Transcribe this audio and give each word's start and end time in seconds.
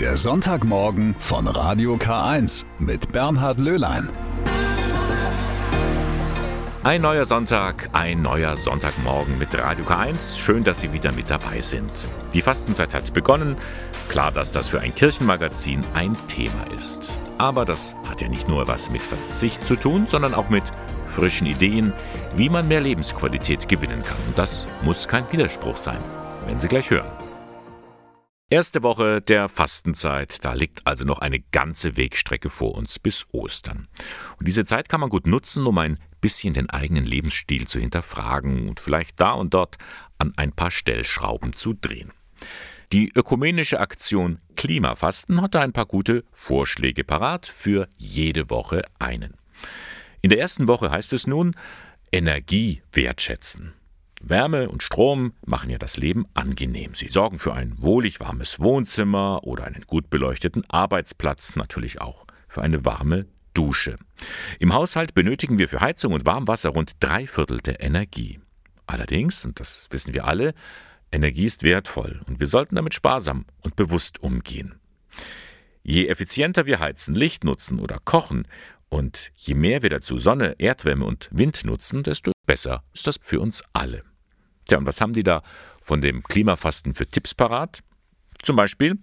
Der 0.00 0.18
Sonntagmorgen 0.18 1.16
von 1.18 1.46
Radio 1.46 1.94
K1 1.94 2.66
mit 2.78 3.12
Bernhard 3.12 3.58
Löhlein. 3.58 4.10
Ein 6.84 7.00
neuer 7.00 7.24
Sonntag, 7.24 7.88
ein 7.94 8.20
neuer 8.20 8.58
Sonntagmorgen 8.58 9.38
mit 9.38 9.56
Radio 9.56 9.86
K1. 9.86 10.38
Schön, 10.38 10.64
dass 10.64 10.82
Sie 10.82 10.92
wieder 10.92 11.12
mit 11.12 11.30
dabei 11.30 11.62
sind. 11.62 12.08
Die 12.34 12.42
Fastenzeit 12.42 12.92
hat 12.92 13.14
begonnen. 13.14 13.56
Klar, 14.10 14.32
dass 14.32 14.52
das 14.52 14.68
für 14.68 14.80
ein 14.80 14.94
Kirchenmagazin 14.94 15.80
ein 15.94 16.14
Thema 16.28 16.70
ist. 16.76 17.18
Aber 17.38 17.64
das 17.64 17.96
hat 18.06 18.20
ja 18.20 18.28
nicht 18.28 18.48
nur 18.48 18.68
was 18.68 18.90
mit 18.90 19.00
Verzicht 19.00 19.64
zu 19.64 19.76
tun, 19.76 20.06
sondern 20.06 20.34
auch 20.34 20.50
mit 20.50 20.64
frischen 21.06 21.46
Ideen, 21.46 21.94
wie 22.36 22.50
man 22.50 22.68
mehr 22.68 22.82
Lebensqualität 22.82 23.66
gewinnen 23.66 24.02
kann. 24.02 24.18
Und 24.26 24.36
das 24.36 24.66
muss 24.82 25.08
kein 25.08 25.24
Widerspruch 25.32 25.78
sein. 25.78 26.00
Wenn 26.46 26.58
Sie 26.58 26.68
gleich 26.68 26.90
hören. 26.90 27.25
Erste 28.48 28.84
Woche 28.84 29.20
der 29.20 29.48
Fastenzeit, 29.48 30.44
da 30.44 30.52
liegt 30.52 30.86
also 30.86 31.04
noch 31.04 31.18
eine 31.18 31.40
ganze 31.40 31.96
Wegstrecke 31.96 32.48
vor 32.48 32.76
uns 32.76 33.00
bis 33.00 33.24
Ostern. 33.32 33.88
Und 34.38 34.46
diese 34.46 34.64
Zeit 34.64 34.88
kann 34.88 35.00
man 35.00 35.08
gut 35.08 35.26
nutzen, 35.26 35.66
um 35.66 35.76
ein 35.78 35.98
bisschen 36.20 36.54
den 36.54 36.70
eigenen 36.70 37.04
Lebensstil 37.04 37.66
zu 37.66 37.80
hinterfragen 37.80 38.68
und 38.68 38.78
vielleicht 38.78 39.20
da 39.20 39.32
und 39.32 39.52
dort 39.52 39.78
an 40.18 40.32
ein 40.36 40.52
paar 40.52 40.70
Stellschrauben 40.70 41.54
zu 41.54 41.72
drehen. 41.72 42.12
Die 42.92 43.10
ökumenische 43.16 43.80
Aktion 43.80 44.38
Klimafasten 44.54 45.42
hat 45.42 45.56
da 45.56 45.62
ein 45.62 45.72
paar 45.72 45.86
gute 45.86 46.22
Vorschläge 46.30 47.02
parat 47.02 47.46
für 47.46 47.88
jede 47.96 48.48
Woche 48.48 48.82
einen. 49.00 49.34
In 50.22 50.30
der 50.30 50.38
ersten 50.38 50.68
Woche 50.68 50.92
heißt 50.92 51.12
es 51.14 51.26
nun 51.26 51.56
Energie 52.12 52.80
wertschätzen. 52.92 53.75
Wärme 54.28 54.68
und 54.68 54.82
Strom 54.82 55.32
machen 55.44 55.70
ja 55.70 55.78
das 55.78 55.96
Leben 55.96 56.26
angenehm. 56.34 56.94
Sie 56.94 57.08
sorgen 57.08 57.38
für 57.38 57.54
ein 57.54 57.74
wohlig 57.80 58.20
warmes 58.20 58.60
Wohnzimmer 58.60 59.40
oder 59.44 59.64
einen 59.64 59.82
gut 59.86 60.10
beleuchteten 60.10 60.64
Arbeitsplatz, 60.68 61.56
natürlich 61.56 62.00
auch 62.00 62.26
für 62.48 62.62
eine 62.62 62.84
warme 62.84 63.26
Dusche. 63.54 63.96
Im 64.58 64.74
Haushalt 64.74 65.14
benötigen 65.14 65.58
wir 65.58 65.68
für 65.68 65.80
Heizung 65.80 66.12
und 66.12 66.26
Warmwasser 66.26 66.70
rund 66.70 66.92
drei 67.00 67.26
Viertel 67.26 67.58
der 67.58 67.80
Energie. 67.82 68.40
Allerdings, 68.86 69.44
und 69.44 69.60
das 69.60 69.86
wissen 69.90 70.14
wir 70.14 70.24
alle, 70.24 70.54
Energie 71.12 71.46
ist 71.46 71.62
wertvoll 71.62 72.20
und 72.26 72.40
wir 72.40 72.46
sollten 72.46 72.74
damit 72.74 72.94
sparsam 72.94 73.46
und 73.62 73.76
bewusst 73.76 74.22
umgehen. 74.22 74.74
Je 75.82 76.08
effizienter 76.08 76.66
wir 76.66 76.80
heizen, 76.80 77.14
Licht 77.14 77.44
nutzen 77.44 77.78
oder 77.78 77.98
kochen 78.04 78.46
und 78.88 79.30
je 79.36 79.54
mehr 79.54 79.82
wir 79.82 79.90
dazu 79.90 80.18
Sonne, 80.18 80.56
Erdwärme 80.58 81.04
und 81.04 81.28
Wind 81.32 81.64
nutzen, 81.64 82.02
desto 82.02 82.32
besser 82.44 82.82
ist 82.92 83.06
das 83.06 83.18
für 83.22 83.40
uns 83.40 83.62
alle. 83.72 84.02
Tja, 84.66 84.78
und 84.78 84.86
was 84.86 85.00
haben 85.00 85.12
die 85.12 85.22
da 85.22 85.42
von 85.82 86.00
dem 86.00 86.22
Klimafasten 86.22 86.94
für 86.94 87.06
Tipps 87.06 87.34
parat? 87.34 87.80
Zum 88.42 88.56
Beispiel, 88.56 88.98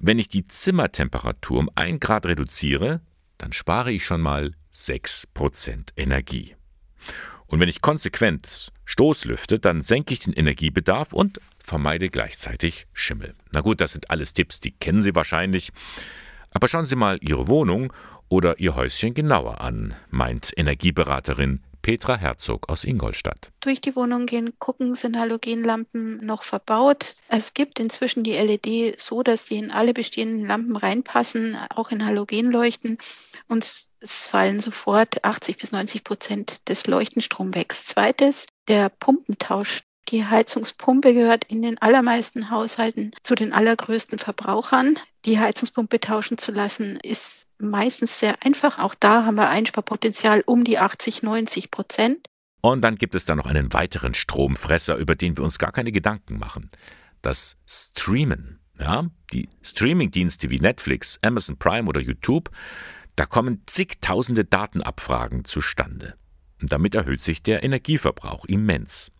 wenn 0.00 0.18
ich 0.18 0.28
die 0.28 0.46
Zimmertemperatur 0.46 1.58
um 1.58 1.70
1 1.74 2.00
Grad 2.00 2.26
reduziere, 2.26 3.00
dann 3.38 3.52
spare 3.52 3.92
ich 3.92 4.04
schon 4.04 4.20
mal 4.20 4.52
6% 4.72 5.90
Energie. 5.96 6.56
Und 7.46 7.60
wenn 7.60 7.68
ich 7.68 7.82
konsequent 7.82 8.72
Stoßlüfte, 8.84 9.58
dann 9.58 9.82
senke 9.82 10.14
ich 10.14 10.20
den 10.20 10.32
Energiebedarf 10.32 11.12
und 11.12 11.38
vermeide 11.58 12.08
gleichzeitig 12.08 12.86
Schimmel. 12.92 13.34
Na 13.52 13.60
gut, 13.60 13.80
das 13.80 13.92
sind 13.92 14.10
alles 14.10 14.32
Tipps, 14.32 14.60
die 14.60 14.70
kennen 14.70 15.02
Sie 15.02 15.14
wahrscheinlich. 15.14 15.70
Aber 16.52 16.68
schauen 16.68 16.86
Sie 16.86 16.96
mal 16.96 17.18
Ihre 17.20 17.48
Wohnung 17.48 17.92
oder 18.28 18.58
Ihr 18.58 18.74
Häuschen 18.74 19.12
genauer 19.12 19.60
an, 19.60 19.94
meint 20.10 20.52
Energieberaterin 20.56 21.60
Petra 21.82 22.16
Herzog 22.16 22.68
aus 22.68 22.84
Ingolstadt. 22.84 23.50
Durch 23.60 23.80
die 23.80 23.96
Wohnung 23.96 24.26
gehen, 24.26 24.52
gucken, 24.60 24.94
sind 24.94 25.18
Halogenlampen 25.18 26.24
noch 26.24 26.44
verbaut. 26.44 27.16
Es 27.28 27.54
gibt 27.54 27.80
inzwischen 27.80 28.22
die 28.22 28.32
LED 28.32 29.00
so, 29.00 29.24
dass 29.24 29.46
die 29.46 29.56
in 29.56 29.72
alle 29.72 29.92
bestehenden 29.92 30.46
Lampen 30.46 30.76
reinpassen, 30.76 31.56
auch 31.70 31.90
in 31.90 32.06
Halogenleuchten. 32.06 32.98
Und 33.48 33.86
es 34.00 34.26
fallen 34.26 34.60
sofort 34.60 35.24
80 35.24 35.58
bis 35.58 35.72
90 35.72 36.04
Prozent 36.04 36.68
des 36.68 36.86
Leuchtenstroms 36.86 37.54
weg. 37.56 37.72
Zweites, 37.72 38.46
der 38.68 38.88
Pumpentausch. 38.88 39.82
Die 40.08 40.26
Heizungspumpe 40.26 41.14
gehört 41.14 41.44
in 41.44 41.62
den 41.62 41.78
allermeisten 41.78 42.50
Haushalten 42.50 43.12
zu 43.22 43.34
den 43.34 43.52
allergrößten 43.52 44.18
Verbrauchern. 44.18 44.98
Die 45.24 45.38
Heizungspumpe 45.38 46.00
tauschen 46.00 46.38
zu 46.38 46.50
lassen, 46.50 46.98
ist 47.00 47.46
meistens 47.62 48.18
sehr 48.18 48.44
einfach. 48.44 48.78
Auch 48.78 48.94
da 48.94 49.24
haben 49.24 49.36
wir 49.36 49.48
Einsparpotenzial 49.48 50.42
um 50.46 50.64
die 50.64 50.78
80, 50.78 51.22
90 51.22 51.70
Prozent. 51.70 52.26
Und 52.60 52.82
dann 52.82 52.96
gibt 52.96 53.14
es 53.14 53.24
da 53.24 53.34
noch 53.34 53.46
einen 53.46 53.72
weiteren 53.72 54.14
Stromfresser, 54.14 54.96
über 54.96 55.14
den 55.14 55.36
wir 55.36 55.44
uns 55.44 55.58
gar 55.58 55.72
keine 55.72 55.92
Gedanken 55.92 56.38
machen. 56.38 56.70
Das 57.20 57.56
Streamen. 57.66 58.60
Ja, 58.78 59.06
die 59.32 59.48
Streamingdienste 59.62 60.50
wie 60.50 60.58
Netflix, 60.58 61.18
Amazon 61.22 61.56
Prime 61.56 61.88
oder 61.88 62.00
YouTube, 62.00 62.50
da 63.16 63.26
kommen 63.26 63.62
zigtausende 63.66 64.44
Datenabfragen 64.44 65.44
zustande. 65.44 66.14
Und 66.60 66.72
damit 66.72 66.94
erhöht 66.94 67.20
sich 67.20 67.42
der 67.42 67.62
Energieverbrauch 67.62 68.44
immens. 68.46 69.12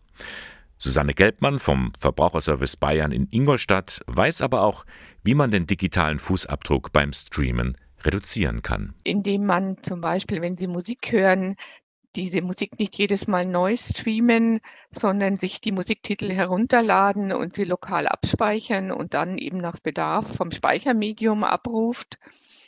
Susanne 0.77 1.13
Gelbmann 1.13 1.59
vom 1.59 1.93
Verbraucherservice 1.97 2.75
Bayern 2.75 3.11
in 3.11 3.27
Ingolstadt 3.31 4.01
weiß 4.07 4.41
aber 4.41 4.63
auch, 4.63 4.85
wie 5.23 5.35
man 5.35 5.51
den 5.51 5.67
digitalen 5.67 6.19
Fußabdruck 6.19 6.91
beim 6.91 7.13
Streamen 7.13 7.77
reduzieren 8.05 8.61
kann. 8.61 8.93
Indem 9.03 9.45
man 9.45 9.77
zum 9.83 10.01
Beispiel, 10.01 10.41
wenn 10.41 10.57
Sie 10.57 10.67
Musik 10.67 11.11
hören, 11.11 11.55
diese 12.15 12.41
Musik 12.41 12.77
nicht 12.79 12.95
jedes 12.95 13.27
Mal 13.27 13.45
neu 13.45 13.75
streamen, 13.75 14.59
sondern 14.91 15.37
sich 15.37 15.61
die 15.61 15.71
Musiktitel 15.71 16.31
herunterladen 16.31 17.31
und 17.31 17.55
sie 17.55 17.63
lokal 17.63 18.07
abspeichern 18.07 18.91
und 18.91 19.13
dann 19.13 19.37
eben 19.37 19.57
nach 19.57 19.79
Bedarf 19.79 20.35
vom 20.35 20.51
Speichermedium 20.51 21.43
abruft. 21.43 22.19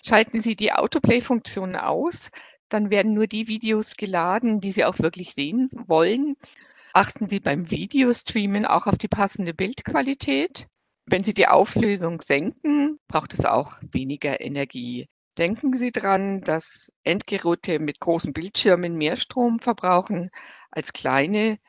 Schalten 0.03 0.41
Sie 0.41 0.55
die 0.55 0.73
Autoplay-Funktion 0.73 1.75
aus, 1.75 2.31
dann 2.69 2.89
werden 2.89 3.13
nur 3.13 3.27
die 3.27 3.47
Videos 3.47 3.95
geladen, 3.95 4.61
die 4.61 4.71
Sie 4.71 4.85
auch 4.85 4.99
wirklich 4.99 5.33
sehen 5.33 5.69
wollen. 5.73 6.35
Achten 6.93 7.27
Sie 7.29 7.39
beim 7.39 7.69
Videostreamen 7.69 8.65
auch 8.65 8.87
auf 8.87 8.97
die 8.97 9.07
passende 9.07 9.53
Bildqualität. 9.53 10.67
Wenn 11.05 11.23
Sie 11.23 11.33
die 11.33 11.47
Auflösung 11.47 12.21
senken, 12.21 12.99
braucht 13.07 13.33
es 13.33 13.45
auch 13.45 13.73
weniger 13.91 14.41
Energie. 14.41 15.07
Denken 15.37 15.77
Sie 15.77 15.91
dran, 15.91 16.41
dass 16.41 16.91
Endgeräte 17.03 17.79
mit 17.79 17.99
großen 17.99 18.31
Bildschirmen 18.31 18.95
mehr 18.95 19.17
Strom 19.17 19.59
verbrauchen 19.59 20.29
als 20.71 20.93
kleine 20.93 21.59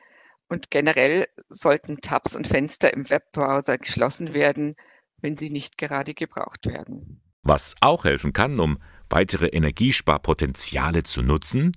und 0.47 0.71
generell 0.71 1.27
sollten 1.49 1.99
Tabs 1.99 2.35
und 2.35 2.47
Fenster 2.47 2.93
im 2.93 3.09
Webbrowser 3.09 3.77
geschlossen 3.77 4.33
werden, 4.33 4.75
wenn 5.21 5.35
sie 5.35 5.49
nicht 5.49 5.77
gerade 5.77 6.13
gebraucht 6.13 6.65
werden. 6.65 7.21
Was 7.43 7.75
auch 7.81 8.05
helfen 8.05 8.33
kann, 8.33 8.59
um 8.59 8.77
weitere 9.09 9.47
Energiesparpotenziale 9.47 11.03
zu 11.03 11.21
nutzen, 11.21 11.75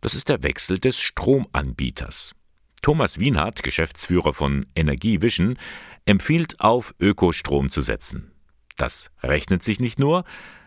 das 0.00 0.14
ist 0.14 0.28
der 0.28 0.42
Wechsel 0.42 0.78
des 0.78 1.00
Stromanbieters. 1.00 2.34
Thomas 2.82 3.18
Wienhardt, 3.18 3.62
Geschäftsführer 3.62 4.32
von 4.32 4.66
Energievision, 4.74 5.58
empfiehlt 6.04 6.60
auf 6.60 6.94
Ökostrom 7.00 7.68
zu 7.68 7.80
setzen. 7.80 8.32
Das 8.76 9.10
rechnet 9.22 9.62
sich 9.62 9.80
nicht 9.80 9.98
nur, 9.98 10.24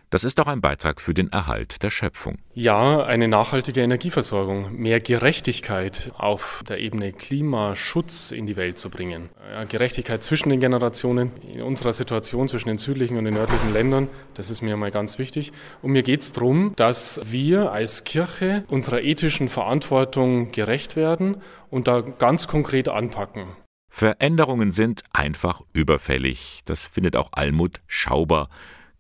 das 0.09 0.23
ist 0.23 0.39
auch 0.39 0.47
ein 0.47 0.61
Beitrag 0.61 1.01
für 1.01 1.13
den 1.13 1.31
Erhalt 1.31 1.83
der 1.83 1.91
Schöpfung. 1.91 2.39
Ja, 2.53 3.03
eine 3.03 3.27
nachhaltige 3.27 3.81
Energieversorgung, 3.81 4.75
mehr 4.75 4.99
Gerechtigkeit 4.99 6.11
auf 6.17 6.63
der 6.67 6.79
Ebene 6.79 7.13
Klimaschutz 7.13 8.31
in 8.31 8.47
die 8.47 8.55
Welt 8.55 8.79
zu 8.79 8.89
bringen. 8.89 9.29
Gerechtigkeit 9.69 10.23
zwischen 10.23 10.49
den 10.49 10.59
Generationen, 10.59 11.31
in 11.53 11.61
unserer 11.61 11.93
Situation 11.93 12.47
zwischen 12.47 12.69
den 12.69 12.77
südlichen 12.79 13.17
und 13.17 13.25
den 13.25 13.35
nördlichen 13.35 13.71
Ländern, 13.71 14.07
das 14.33 14.49
ist 14.49 14.61
mir 14.61 14.77
mal 14.77 14.91
ganz 14.91 15.19
wichtig. 15.19 15.51
Und 15.81 15.91
mir 15.91 16.03
geht 16.03 16.21
es 16.21 16.33
darum, 16.33 16.73
dass 16.75 17.21
wir 17.25 17.71
als 17.71 18.03
Kirche 18.03 18.63
unserer 18.67 19.01
ethischen 19.01 19.49
Verantwortung 19.49 20.51
gerecht 20.51 20.95
werden 20.95 21.37
und 21.69 21.87
da 21.87 22.01
ganz 22.01 22.47
konkret 22.47 22.89
anpacken. 22.89 23.47
Veränderungen 23.91 24.71
sind 24.71 25.03
einfach 25.13 25.61
überfällig. 25.73 26.61
Das 26.65 26.87
findet 26.87 27.15
auch 27.15 27.29
Almut 27.33 27.81
Schauber 27.87 28.49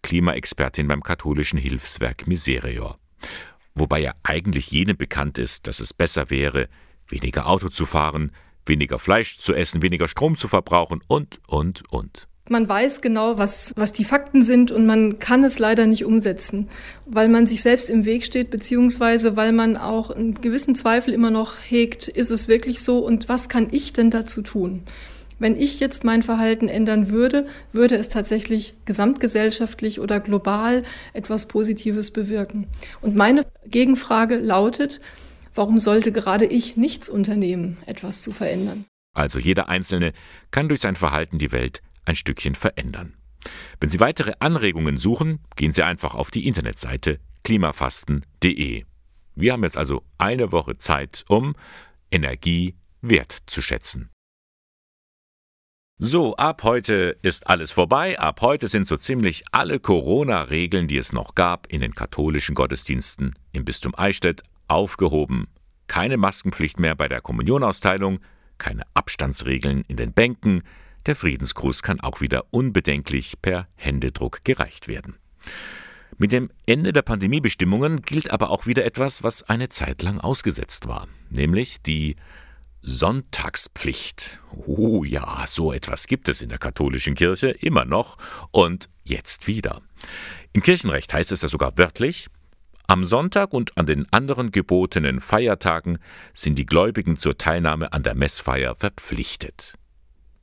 Klimaexpertin 0.01 0.87
beim 0.87 1.03
katholischen 1.03 1.59
Hilfswerk 1.59 2.27
Miserior. 2.27 2.97
Wobei 3.75 3.99
ja 4.01 4.13
eigentlich 4.23 4.71
jedem 4.71 4.97
bekannt 4.97 5.37
ist, 5.37 5.67
dass 5.67 5.79
es 5.79 5.93
besser 5.93 6.29
wäre, 6.29 6.67
weniger 7.07 7.47
Auto 7.47 7.69
zu 7.69 7.85
fahren, 7.85 8.31
weniger 8.65 8.99
Fleisch 8.99 9.37
zu 9.37 9.53
essen, 9.53 9.81
weniger 9.81 10.07
Strom 10.07 10.37
zu 10.37 10.47
verbrauchen 10.47 11.01
und, 11.07 11.39
und, 11.47 11.83
und. 11.91 12.27
Man 12.51 12.67
weiß 12.67 13.01
genau, 13.01 13.37
was, 13.37 13.73
was 13.75 13.93
die 13.93 14.03
Fakten 14.03 14.41
sind 14.41 14.71
und 14.71 14.87
man 14.87 15.19
kann 15.19 15.43
es 15.43 15.59
leider 15.59 15.85
nicht 15.85 16.03
umsetzen, 16.03 16.67
weil 17.05 17.29
man 17.29 17.45
sich 17.45 17.61
selbst 17.61 17.91
im 17.91 18.05
Weg 18.05 18.25
steht, 18.25 18.49
beziehungsweise 18.49 19.35
weil 19.35 19.51
man 19.51 19.77
auch 19.77 20.09
einen 20.09 20.33
gewissen 20.33 20.73
Zweifel 20.73 21.13
immer 21.13 21.29
noch 21.29 21.53
hegt, 21.67 22.07
ist 22.07 22.31
es 22.31 22.47
wirklich 22.47 22.81
so 22.81 23.05
und 23.05 23.29
was 23.29 23.49
kann 23.49 23.67
ich 23.69 23.93
denn 23.93 24.09
dazu 24.09 24.41
tun? 24.41 24.83
Wenn 25.39 25.55
ich 25.55 25.79
jetzt 25.79 26.03
mein 26.03 26.21
Verhalten 26.21 26.67
ändern 26.67 27.09
würde, 27.09 27.47
würde 27.71 27.95
es 27.95 28.09
tatsächlich 28.09 28.75
gesamtgesellschaftlich 28.85 30.01
oder 30.01 30.19
global 30.19 30.83
etwas 31.13 31.47
Positives 31.47 32.11
bewirken. 32.11 32.67
Und 33.01 33.15
meine 33.15 33.45
Gegenfrage 33.65 34.35
lautet, 34.35 34.99
warum 35.55 35.79
sollte 35.79 36.11
gerade 36.11 36.45
ich 36.45 36.75
nichts 36.75 37.07
unternehmen, 37.07 37.77
etwas 37.85 38.21
zu 38.21 38.31
verändern? 38.31 38.85
Also 39.15 39.39
jeder 39.39 39.69
Einzelne 39.69 40.11
kann 40.51 40.67
durch 40.67 40.81
sein 40.81 40.95
Verhalten 40.95 41.37
die 41.37 41.51
Welt 41.51 41.81
ein 42.05 42.15
Stückchen 42.15 42.55
verändern. 42.55 43.13
Wenn 43.79 43.89
Sie 43.89 43.99
weitere 44.01 44.33
Anregungen 44.39 44.97
suchen, 44.97 45.39
gehen 45.55 45.71
Sie 45.71 45.83
einfach 45.83 46.15
auf 46.15 46.31
die 46.31 46.47
Internetseite 46.47 47.19
klimafasten.de. 47.43 48.83
Wir 49.35 49.53
haben 49.53 49.63
jetzt 49.63 49.77
also 49.77 50.03
eine 50.17 50.51
Woche 50.51 50.77
Zeit, 50.77 51.23
um 51.29 51.55
Energie 52.11 52.75
wertzuschätzen. 53.01 54.09
So, 56.01 56.37
ab 56.37 56.63
heute 56.63 57.17
ist 57.23 57.47
alles 57.47 57.71
vorbei. 57.71 58.17
Ab 58.17 58.39
heute 58.39 58.69
sind 58.69 58.87
so 58.87 58.95
ziemlich 58.95 59.43
alle 59.51 59.81
Corona-Regeln, 59.81 60.87
die 60.87 60.95
es 60.95 61.11
noch 61.11 61.35
gab, 61.35 61.67
in 61.67 61.81
den 61.81 61.93
katholischen 61.93 62.55
Gottesdiensten 62.55 63.35
im 63.51 63.65
Bistum 63.65 63.93
Eichstätt 63.97 64.41
aufgehoben. 64.69 65.49
Keine 65.87 66.15
Maskenpflicht 66.15 66.79
mehr 66.79 66.95
bei 66.95 67.09
der 67.09 67.19
Kommunionausteilung, 67.19 68.21
keine 68.57 68.83
Abstandsregeln 68.93 69.83
in 69.89 69.97
den 69.97 70.13
Bänken. 70.13 70.63
Der 71.05 71.17
Friedensgruß 71.17 71.83
kann 71.83 71.99
auch 71.99 72.21
wieder 72.21 72.45
unbedenklich 72.51 73.41
per 73.41 73.67
Händedruck 73.75 74.45
gereicht 74.45 74.87
werden. 74.87 75.17
Mit 76.17 76.31
dem 76.31 76.49
Ende 76.65 76.93
der 76.93 77.01
Pandemiebestimmungen 77.01 78.03
gilt 78.03 78.31
aber 78.31 78.51
auch 78.51 78.67
wieder 78.67 78.85
etwas, 78.85 79.21
was 79.21 79.43
eine 79.43 79.67
Zeit 79.67 80.01
lang 80.01 80.21
ausgesetzt 80.21 80.87
war, 80.87 81.09
nämlich 81.29 81.81
die 81.81 82.15
Sonntagspflicht. 82.81 84.39
Oh 84.65 85.03
ja, 85.03 85.45
so 85.47 85.73
etwas 85.73 86.07
gibt 86.07 86.29
es 86.29 86.41
in 86.41 86.49
der 86.49 86.57
katholischen 86.57 87.15
Kirche 87.15 87.49
immer 87.49 87.85
noch 87.85 88.17
und 88.51 88.89
jetzt 89.03 89.47
wieder. 89.47 89.81
Im 90.53 90.61
Kirchenrecht 90.61 91.13
heißt 91.13 91.31
es 91.31 91.41
ja 91.41 91.47
sogar 91.47 91.77
wörtlich, 91.77 92.27
am 92.87 93.05
Sonntag 93.05 93.53
und 93.53 93.77
an 93.77 93.85
den 93.85 94.11
anderen 94.11 94.51
gebotenen 94.51 95.19
Feiertagen 95.19 95.99
sind 96.33 96.57
die 96.57 96.65
Gläubigen 96.65 97.17
zur 97.17 97.37
Teilnahme 97.37 97.93
an 97.93 98.01
der 98.01 98.15
Messfeier 98.15 98.73
verpflichtet. 98.73 99.75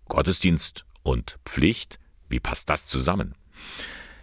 Gottesdienst 0.08 0.84
und 1.02 1.38
Pflicht, 1.44 1.98
wie 2.28 2.38
passt 2.38 2.70
das 2.70 2.86
zusammen? 2.86 3.34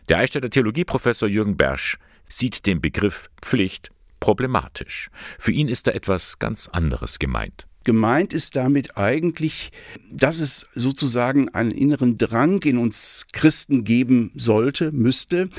Der 0.07 0.19
Eichstätter 0.19 0.50
Theologieprofessor 0.50 1.27
Jürgen 1.27 1.57
Bersch 1.57 1.98
sieht 2.30 2.65
den 2.65 2.80
Begriff 2.80 3.30
Pflicht 3.42 3.89
problematisch. 4.21 5.10
Für 5.38 5.51
ihn 5.51 5.68
ist 5.68 5.88
da 5.88 5.92
etwas 5.92 6.39
ganz 6.39 6.69
anderes 6.69 7.19
gemeint. 7.19 7.68
Gemeint 7.84 8.34
ist 8.34 8.56
damit 8.56 8.98
eigentlich, 8.98 9.72
dass 10.12 10.40
es 10.40 10.68
sozusagen 10.76 11.50
einen 11.50 11.72
inneren 11.72 12.18
Drang 12.18 12.62
in 12.64 12.78
uns 12.78 13.28
Christen 13.34 13.84
geben 13.84 14.32
sollte, 14.36 14.92
müsste, 14.92 15.50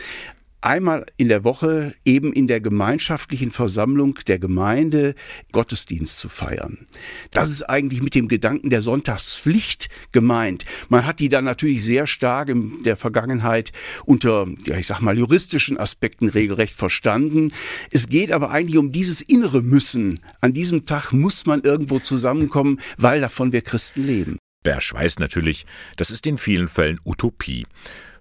einmal 0.65 1.07
in 1.17 1.29
der 1.29 1.45
Woche 1.45 1.95
eben 2.05 2.33
in 2.33 2.49
der 2.49 2.61
gemeinschaftlichen 2.61 3.51
Versammlung 3.51 4.19
der 4.27 4.39
Gemeinde 4.39 5.15
Gottesdienst 5.53 6.19
zu 6.19 6.29
feiern. 6.29 6.87
Das 7.31 7.51
ist 7.51 7.63
eigentlich 7.63 8.03
mit 8.03 8.15
dem 8.15 8.29
Gedanken 8.29 8.71
der 8.71 8.83
Sonntagspflicht 8.83 9.89
gemeint. 10.13 10.65
Man 10.89 11.07
hat 11.07 11.21
die 11.21 11.29
dann 11.29 11.45
natürlich 11.45 11.85
sehr 11.85 12.07
stark 12.07 12.49
in 12.49 12.83
der 12.83 12.97
Vergangenheit 12.97 13.73
unter, 14.07 14.47
ja, 14.65 14.79
ich 14.79 14.87
sag 14.87 15.01
mal, 15.01 15.19
juristischen 15.19 15.79
Aspekten 15.79 16.29
regelrecht 16.29 16.75
verstanden. 16.75 17.53
Es 17.91 18.09
geht 18.09 18.33
aber 18.33 18.51
eigentlich 18.51 18.79
um 18.79 18.91
dieses 18.91 19.21
innere 19.21 19.63
Müssen. 19.63 20.21
An 20.41 20.53
diesem 20.53 20.85
Tag 20.85 21.13
muss 21.13 21.47
man 21.47 21.63
irgendwo 21.63 21.99
zusammenkommen, 21.99 22.81
weil 22.97 23.21
davon 23.21 23.53
wir 23.53 23.63
Christen 23.63 24.05
leben. 24.05 24.39
Bersch 24.63 24.95
weiß 24.95 25.19
natürlich, 25.19 25.67
das 25.97 26.11
ist 26.11 26.27
in 26.27 26.39
vielen 26.39 26.69
Fällen 26.69 26.99
Utopie. 27.05 27.67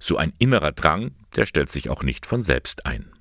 So 0.06 0.18
ein 0.18 0.34
innerer 0.38 0.74
Drang, 0.74 1.12
der 1.38 1.46
stellt 1.46 1.72
sich 1.72 1.90
auch 1.90 2.04
nicht 2.04 2.26
von 2.26 2.44
selbst 2.44 2.86
ein. 2.86 3.14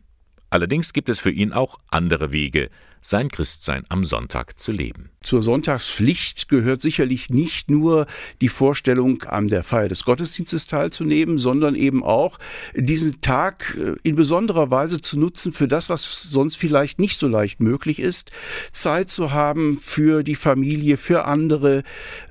Allerdings 0.51 0.93
gibt 0.93 1.09
es 1.11 1.21
für 1.21 1.31
ihn 1.31 1.53
auch 1.53 1.79
andere 1.93 2.33
Wege, 2.33 2.71
sein 3.03 3.29
Christsein 3.29 3.85
am 3.89 4.05
Sonntag 4.05 4.59
zu 4.59 4.73
leben. 4.73 5.11
Zur 5.23 5.43
Sonntagspflicht 5.43 6.49
gehört 6.49 6.81
sicherlich 6.81 7.31
nicht 7.31 7.71
nur 7.71 8.07
die 8.41 8.49
Vorstellung, 8.49 9.23
an 9.23 9.49
der 9.49 9.65
Feier 9.65 9.89
des 9.89 10.05
Gottesdienstes 10.05 10.67
teilzunehmen, 10.67 11.39
sondern 11.39 11.75
eben 11.75 12.03
auch 12.03 12.39
diesen 12.75 13.21
Tag 13.21 13.77
äh, 13.79 13.95
in 14.03 14.17
besonderer 14.17 14.71
Weise 14.71 15.01
zu 15.01 15.19
nutzen 15.19 15.53
für 15.53 15.69
das, 15.69 15.91
was 15.91 16.23
sonst 16.23 16.57
vielleicht 16.57 16.99
nicht 16.99 17.19
so 17.19 17.29
leicht 17.29 17.61
möglich 17.61 17.99
ist. 17.99 18.33
Zeit 18.73 19.11
zu 19.11 19.33
haben 19.33 19.79
für 19.79 20.23
die 20.23 20.35
Familie, 20.35 20.97
für 20.97 21.25
andere, 21.25 21.83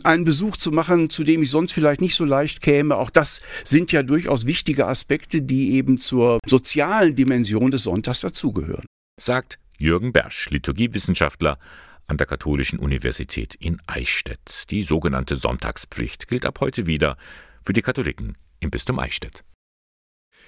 einen 0.03 0.25
Besuch 0.25 0.57
zu 0.57 0.71
machen, 0.71 1.09
zu 1.09 1.23
dem 1.23 1.43
ich 1.43 1.51
sonst 1.51 1.71
vielleicht 1.71 2.01
nicht 2.01 2.15
so 2.15 2.25
leicht 2.25 2.61
käme. 2.61 2.95
Auch 2.95 3.09
das 3.09 3.41
sind 3.63 3.91
ja 3.91 4.03
durchaus 4.03 4.45
wichtige 4.45 4.87
Aspekte, 4.87 5.41
die 5.41 5.73
eben 5.73 5.97
zur 5.97 6.39
sozialen 6.45 7.15
Dimension 7.15 7.71
des 7.71 7.83
Sonntags 7.83 8.21
dazugehören. 8.21 8.85
Sagt 9.19 9.60
Jürgen 9.81 10.13
Bersch, 10.13 10.51
Liturgiewissenschaftler 10.51 11.57
an 12.05 12.17
der 12.17 12.27
Katholischen 12.27 12.77
Universität 12.77 13.55
in 13.55 13.81
Eichstätt. 13.87 14.69
Die 14.69 14.83
sogenannte 14.83 15.35
Sonntagspflicht 15.35 16.27
gilt 16.27 16.45
ab 16.45 16.59
heute 16.59 16.85
wieder 16.85 17.17
für 17.63 17.73
die 17.73 17.81
Katholiken 17.81 18.37
im 18.59 18.69
Bistum 18.69 18.99
Eichstätt. 18.99 19.43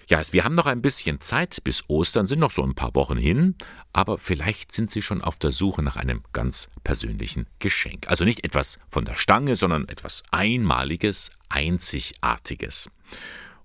Ja, 0.08 0.22
wir 0.32 0.44
haben 0.44 0.54
noch 0.54 0.68
ein 0.68 0.82
bisschen 0.82 1.20
Zeit 1.20 1.64
bis 1.64 1.90
Ostern, 1.90 2.28
sind 2.28 2.40
noch 2.40 2.52
so 2.52 2.62
ein 2.62 2.76
paar 2.76 2.94
Wochen 2.94 3.18
hin, 3.18 3.56
aber 3.92 4.18
vielleicht 4.20 4.72
sind 4.72 4.92
Sie 4.92 5.02
schon 5.02 5.22
auf 5.22 5.40
der 5.40 5.52
Suche 5.52 5.82
nach 5.82 5.96
einem 5.96 6.22
ganz 6.34 6.68
persönlichen 6.84 7.48
Geschenk. 7.58 8.10
Also 8.10 8.26
nicht 8.26 8.44
etwas 8.46 8.78
von 8.88 9.06
der 9.06 9.16
Stange, 9.16 9.56
sondern 9.56 9.88
etwas 9.88 10.22
Einmaliges, 10.30 11.32
Einzigartiges. 11.50 12.90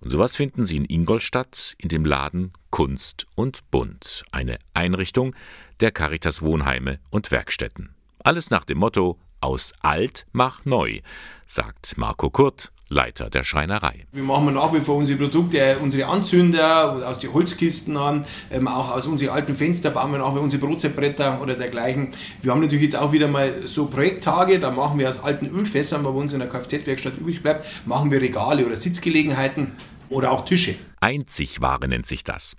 Und 0.01 0.11
sowas 0.11 0.37
finden 0.37 0.65
Sie 0.65 0.77
in 0.77 0.85
Ingolstadt 0.85 1.75
in 1.79 1.89
dem 1.89 2.05
Laden 2.05 2.53
Kunst 2.71 3.27
und 3.35 3.69
Bunt, 3.71 4.25
eine 4.31 4.59
Einrichtung 4.75 5.35
der 5.81 5.91
Caritas 5.91 6.43
Wohnheime 6.43 7.01
und 7.11 7.31
Werkstätten. 7.31 7.95
Alles 8.21 8.51
nach 8.51 8.65
dem 8.65 8.79
Motto 8.79 9.19
aus 9.41 9.73
alt 9.81 10.27
mach 10.33 10.65
neu, 10.65 11.01
sagt 11.47 11.97
Marco 11.97 12.31
Kurt, 12.31 12.73
Leiter 12.91 13.29
der 13.29 13.45
Schreinerei. 13.45 14.07
Wir 14.13 14.23
machen 14.23 14.55
nach 14.55 14.73
wie 14.73 14.81
vor 14.81 14.97
unsere 14.97 15.19
Produkte, 15.19 15.79
unsere 15.83 16.09
Anzünder 16.09 17.07
aus 17.07 17.19
den 17.19 17.35
Holzkisten 17.35 17.97
an, 17.99 18.25
ähm, 18.51 18.67
auch 18.67 18.91
aus 18.91 19.07
unseren 19.07 19.31
alten 19.31 19.55
Fenster 19.55 19.91
bauen 19.91 20.11
wir 20.11 20.19
nach 20.19 20.35
wie 20.35 20.39
unsere 20.39 20.65
Brotzeitbretter 20.65 21.41
oder 21.43 21.55
dergleichen. 21.55 22.15
Wir 22.41 22.51
haben 22.51 22.63
natürlich 22.63 22.85
jetzt 22.85 22.97
auch 22.97 23.13
wieder 23.13 23.29
mal 23.29 23.67
so 23.67 23.87
Projekttage, 23.87 24.59
da 24.59 24.71
machen 24.71 24.99
wir 24.99 25.09
aus 25.09 25.23
alten 25.23 25.47
Ölfässern, 25.47 26.03
was 26.03 26.13
bei 26.13 26.19
uns 26.19 26.33
in 26.33 26.39
der 26.39 26.49
Kfz-Werkstatt 26.49 27.19
übrig 27.19 27.43
bleibt, 27.43 27.87
machen 27.87 28.11
wir 28.11 28.23
Regale 28.23 28.65
oder 28.65 28.77
Sitzgelegenheiten 28.77 29.73
oder 30.09 30.33
auch 30.33 30.47
Tische. 30.47 30.75
Einzigware 31.01 31.87
nennt 31.89 32.07
sich 32.07 32.25
das. 32.25 32.57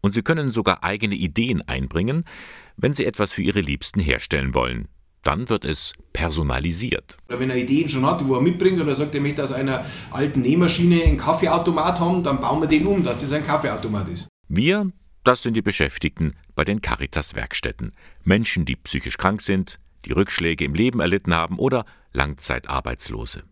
Und 0.00 0.12
Sie 0.12 0.22
können 0.22 0.52
sogar 0.52 0.84
eigene 0.84 1.16
Ideen 1.16 1.60
einbringen, 1.68 2.24
wenn 2.78 2.94
Sie 2.94 3.04
etwas 3.04 3.32
für 3.32 3.42
Ihre 3.42 3.60
Liebsten 3.60 4.00
herstellen 4.00 4.54
wollen 4.54 4.88
dann 5.26 5.48
wird 5.48 5.64
es 5.64 5.92
personalisiert. 6.12 7.18
Oder 7.28 7.40
wenn 7.40 7.50
er 7.50 7.56
Ideen 7.56 7.88
schon 7.88 8.06
hat, 8.06 8.26
wo 8.26 8.36
er 8.36 8.40
mitbringt 8.40 8.80
oder 8.80 8.94
sagt, 8.94 9.14
er 9.14 9.20
möchte 9.20 9.42
aus 9.42 9.52
einer 9.52 9.84
alten 10.12 10.40
Nähmaschine 10.40 11.02
einen 11.02 11.16
Kaffeeautomat 11.16 11.98
haben, 11.98 12.22
dann 12.22 12.40
bauen 12.40 12.60
wir 12.60 12.68
den 12.68 12.86
um, 12.86 13.02
dass 13.02 13.18
das 13.18 13.32
ein 13.32 13.44
Kaffeeautomat 13.44 14.08
ist. 14.08 14.28
Wir, 14.48 14.90
das 15.24 15.42
sind 15.42 15.56
die 15.56 15.62
Beschäftigten 15.62 16.34
bei 16.54 16.62
den 16.62 16.80
Caritas-Werkstätten. 16.80 17.92
Menschen, 18.22 18.64
die 18.64 18.76
psychisch 18.76 19.18
krank 19.18 19.42
sind, 19.42 19.80
die 20.04 20.12
Rückschläge 20.12 20.64
im 20.64 20.74
Leben 20.74 21.00
erlitten 21.00 21.34
haben 21.34 21.58
oder 21.58 21.84
Langzeitarbeitslose. 22.12 23.42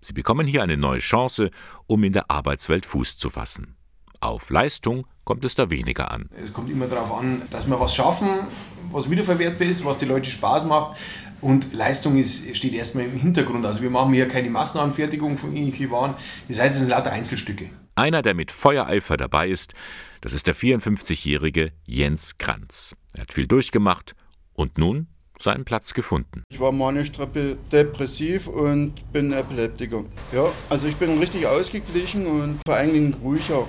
Sie 0.00 0.12
bekommen 0.12 0.46
hier 0.46 0.62
eine 0.62 0.76
neue 0.76 0.98
Chance, 0.98 1.50
um 1.86 2.02
in 2.02 2.12
der 2.12 2.30
Arbeitswelt 2.30 2.86
Fuß 2.86 3.18
zu 3.18 3.30
fassen. 3.30 3.76
Auf 4.18 4.50
Leistung 4.50 5.06
kommt 5.30 5.44
es 5.44 5.54
da 5.54 5.70
weniger 5.70 6.10
an. 6.10 6.28
Es 6.42 6.52
kommt 6.52 6.68
immer 6.70 6.88
darauf 6.88 7.12
an, 7.12 7.42
dass 7.50 7.68
wir 7.68 7.78
was 7.78 7.94
schaffen, 7.94 8.48
was 8.90 9.08
wiederverwertbar 9.08 9.68
ist, 9.68 9.84
was 9.84 9.96
die 9.96 10.04
Leute 10.04 10.28
Spaß 10.28 10.64
macht. 10.64 10.98
Und 11.40 11.72
Leistung 11.72 12.16
ist, 12.16 12.56
steht 12.56 12.74
erstmal 12.74 13.04
im 13.04 13.12
Hintergrund. 13.12 13.64
Also 13.64 13.80
wir 13.80 13.90
machen 13.90 14.12
hier 14.12 14.26
keine 14.26 14.50
Massenanfertigung 14.50 15.38
von 15.38 15.54
irgendwelchen 15.54 15.92
Waren. 15.92 16.14
Das 16.48 16.58
heißt, 16.58 16.74
es 16.74 16.80
sind 16.80 16.90
lauter 16.90 17.12
Einzelstücke. 17.12 17.70
Einer, 17.94 18.22
der 18.22 18.34
mit 18.34 18.50
Feuereifer 18.50 19.16
dabei 19.16 19.48
ist, 19.48 19.74
das 20.20 20.32
ist 20.32 20.48
der 20.48 20.56
54-jährige 20.56 21.70
Jens 21.86 22.36
Kranz. 22.38 22.96
Er 23.14 23.20
hat 23.20 23.32
viel 23.32 23.46
durchgemacht 23.46 24.16
und 24.54 24.78
nun 24.78 25.06
seinen 25.38 25.64
Platz 25.64 25.94
gefunden. 25.94 26.42
Ich 26.48 26.58
war 26.58 26.72
manisch 26.72 27.12
depressiv 27.70 28.48
und 28.48 29.12
bin 29.12 29.32
Epileptiker. 29.32 30.02
Ja, 30.32 30.46
also 30.68 30.88
ich 30.88 30.96
bin 30.96 31.20
richtig 31.20 31.46
ausgeglichen 31.46 32.26
und 32.26 32.58
vor 32.66 32.74
allen 32.74 32.92
Dingen 32.92 33.14
ruhiger. 33.22 33.68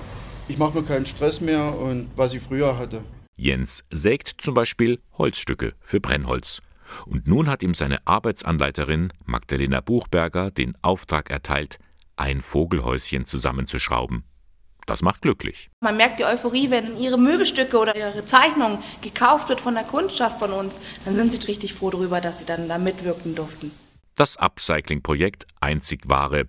Ich 0.52 0.58
mache 0.58 0.78
mir 0.78 0.84
keinen 0.86 1.06
Stress 1.06 1.40
mehr 1.40 1.78
und 1.78 2.10
was 2.14 2.34
ich 2.34 2.42
früher 2.42 2.76
hatte. 2.76 3.02
Jens 3.36 3.84
sägt 3.90 4.28
zum 4.36 4.52
Beispiel 4.52 5.00
Holzstücke 5.16 5.72
für 5.80 5.98
Brennholz. 5.98 6.60
Und 7.06 7.26
nun 7.26 7.48
hat 7.48 7.62
ihm 7.62 7.72
seine 7.72 8.06
Arbeitsanleiterin 8.06 9.14
Magdalena 9.24 9.80
Buchberger 9.80 10.50
den 10.50 10.76
Auftrag 10.82 11.30
erteilt, 11.30 11.78
ein 12.16 12.42
Vogelhäuschen 12.42 13.24
zusammenzuschrauben. 13.24 14.24
Das 14.84 15.00
macht 15.00 15.22
glücklich. 15.22 15.70
Man 15.80 15.96
merkt 15.96 16.18
die 16.18 16.26
Euphorie, 16.26 16.68
wenn 16.68 16.98
ihre 17.00 17.18
Möbelstücke 17.18 17.78
oder 17.78 17.96
ihre 17.96 18.26
Zeichnung 18.26 18.76
gekauft 19.00 19.48
wird 19.48 19.62
von 19.62 19.72
der 19.72 19.84
Kundschaft 19.84 20.38
von 20.38 20.52
uns, 20.52 20.80
dann 21.06 21.16
sind 21.16 21.32
sie 21.32 21.38
richtig 21.46 21.72
froh 21.72 21.88
darüber, 21.88 22.20
dass 22.20 22.40
sie 22.40 22.44
dann 22.44 22.68
da 22.68 22.76
mitwirken 22.76 23.34
durften. 23.34 23.70
Das 24.16 24.36
Upcycling-Projekt 24.36 25.46
Einzigware. 25.62 26.46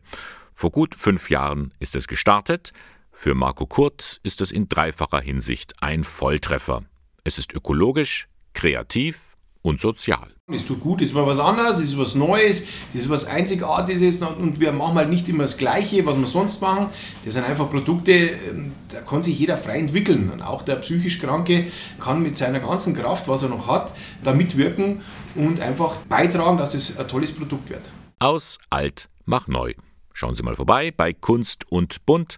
Vor 0.53 0.72
gut 0.72 0.93
fünf 0.93 1.29
Jahren 1.29 1.72
ist 1.79 1.95
es 1.95 2.10
gestartet. 2.10 2.74
Für 3.15 3.36
Marco 3.36 3.67
Kurt 3.67 4.20
ist 4.24 4.41
es 4.41 4.51
in 4.51 4.67
dreifacher 4.67 5.22
Hinsicht 5.22 5.74
ein 5.82 6.03
Volltreffer. 6.03 6.82
Es 7.24 7.38
ist 7.38 7.53
ökologisch, 7.53 8.27
kreativ 8.53 9.36
und 9.62 9.79
sozial. 9.79 10.34
Es 10.51 10.65
tut 10.65 10.82
gut, 10.82 11.00
es 11.00 11.10
ist 11.10 11.13
mal 11.13 11.25
was 11.25 11.39
anderes, 11.39 11.77
es 11.77 11.91
ist 11.91 11.98
was 11.98 12.15
Neues, 12.15 12.65
das 12.91 13.03
ist 13.03 13.10
was 13.10 13.25
Einzigartiges 13.25 14.22
und 14.22 14.60
wir 14.60 14.74
machen 14.74 14.96
halt 14.96 15.10
nicht 15.10 15.29
immer 15.29 15.43
das 15.43 15.58
Gleiche, 15.58 16.05
was 16.05 16.17
wir 16.17 16.25
sonst 16.25 16.60
machen. 16.60 16.88
Das 17.24 17.36
sind 17.36 17.46
einfach 17.46 17.70
Produkte, 17.70 18.12
ähm, 18.12 18.74
da 18.89 19.00
kann 19.01 19.22
sich 19.22 19.39
jeder 19.39 19.58
frei 19.58 19.77
entwickeln. 19.77 20.29
Und 20.32 20.41
auch 20.41 20.63
der 20.63 20.77
psychisch 20.77 21.20
Kranke 21.20 21.67
kann 22.00 22.24
mit 22.24 22.36
seiner 22.36 22.60
ganzen 22.60 22.93
Kraft, 22.93 23.27
was 23.29 23.43
er 23.43 23.50
noch 23.50 23.67
hat, 23.67 23.93
da 24.24 24.34
mitwirken 24.34 25.01
und 25.36 25.62
einfach 25.62 25.98
beitragen, 26.10 26.58
dass 26.58 26.74
es 26.74 26.98
ein 26.98 27.08
tolles 27.08 27.32
Produkt 27.32 27.70
wird. 27.70 27.91
Aus 28.20 28.58
alt 28.70 29.08
mach 29.24 29.48
neu. 29.48 29.75
Schauen 30.13 30.36
Sie 30.36 30.43
mal 30.43 30.55
vorbei 30.55 30.91
bei 30.91 31.13
Kunst 31.13 31.72
und 31.72 32.05
Bunt 32.05 32.38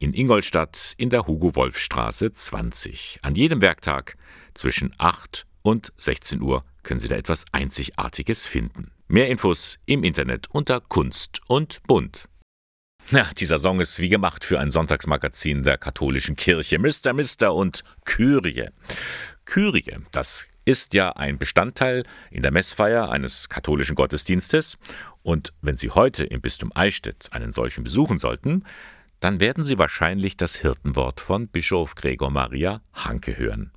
in 0.00 0.14
Ingolstadt 0.14 0.94
in 0.96 1.10
der 1.10 1.26
Hugo-Wolf-Straße 1.26 2.32
20. 2.32 3.20
An 3.22 3.34
jedem 3.34 3.60
Werktag 3.60 4.16
zwischen 4.54 4.92
8 4.98 5.46
und 5.62 5.92
16 5.98 6.40
Uhr 6.40 6.64
können 6.82 7.00
Sie 7.00 7.08
da 7.08 7.16
etwas 7.16 7.44
Einzigartiges 7.52 8.46
finden. 8.46 8.90
Mehr 9.08 9.28
Infos 9.28 9.78
im 9.86 10.04
Internet 10.04 10.48
unter 10.50 10.80
Kunst 10.80 11.40
und 11.46 11.82
Bunt. 11.86 12.24
Ja, 13.10 13.30
dieser 13.36 13.58
Song 13.58 13.80
ist 13.80 13.98
wie 13.98 14.10
gemacht 14.10 14.44
für 14.44 14.60
ein 14.60 14.70
Sonntagsmagazin 14.70 15.62
der 15.62 15.78
katholischen 15.78 16.36
Kirche. 16.36 16.78
Mr. 16.78 17.14
Mister 17.14 17.54
und 17.54 17.82
Kyrie. 18.04 18.68
Kyrie, 19.46 19.96
das 20.12 20.46
ist 20.66 20.92
ja 20.92 21.12
ein 21.12 21.38
Bestandteil 21.38 22.04
in 22.30 22.42
der 22.42 22.52
Messfeier 22.52 23.10
eines 23.10 23.48
katholischen 23.48 23.96
Gottesdienstes. 23.96 24.76
Und 25.22 25.54
wenn 25.62 25.78
Sie 25.78 25.90
heute 25.90 26.24
im 26.24 26.42
Bistum 26.42 26.70
Eichstätt 26.74 27.28
einen 27.32 27.52
solchen 27.52 27.84
besuchen 27.84 28.18
sollten, 28.18 28.64
dann 29.20 29.40
werden 29.40 29.64
Sie 29.64 29.78
wahrscheinlich 29.78 30.36
das 30.36 30.56
Hirtenwort 30.56 31.20
von 31.20 31.48
Bischof 31.48 31.94
Gregor 31.94 32.30
Maria 32.30 32.80
Hanke 32.92 33.36
hören. 33.36 33.72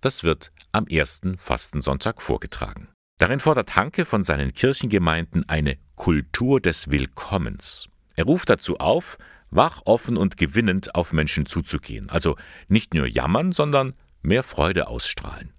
Das 0.00 0.24
wird 0.24 0.52
am 0.72 0.86
ersten 0.86 1.38
Fastensonntag 1.38 2.22
vorgetragen. 2.22 2.88
Darin 3.18 3.40
fordert 3.40 3.76
Hanke 3.76 4.04
von 4.04 4.22
seinen 4.22 4.52
Kirchengemeinden 4.52 5.48
eine 5.48 5.78
Kultur 5.94 6.60
des 6.60 6.90
Willkommens. 6.90 7.88
Er 8.14 8.24
ruft 8.24 8.50
dazu 8.50 8.76
auf, 8.76 9.16
wach, 9.50 9.82
offen 9.86 10.16
und 10.16 10.36
gewinnend 10.36 10.94
auf 10.94 11.12
Menschen 11.12 11.46
zuzugehen, 11.46 12.10
also 12.10 12.36
nicht 12.68 12.94
nur 12.94 13.06
jammern, 13.06 13.52
sondern 13.52 13.94
mehr 14.22 14.42
Freude 14.42 14.88
ausstrahlen. 14.88 15.52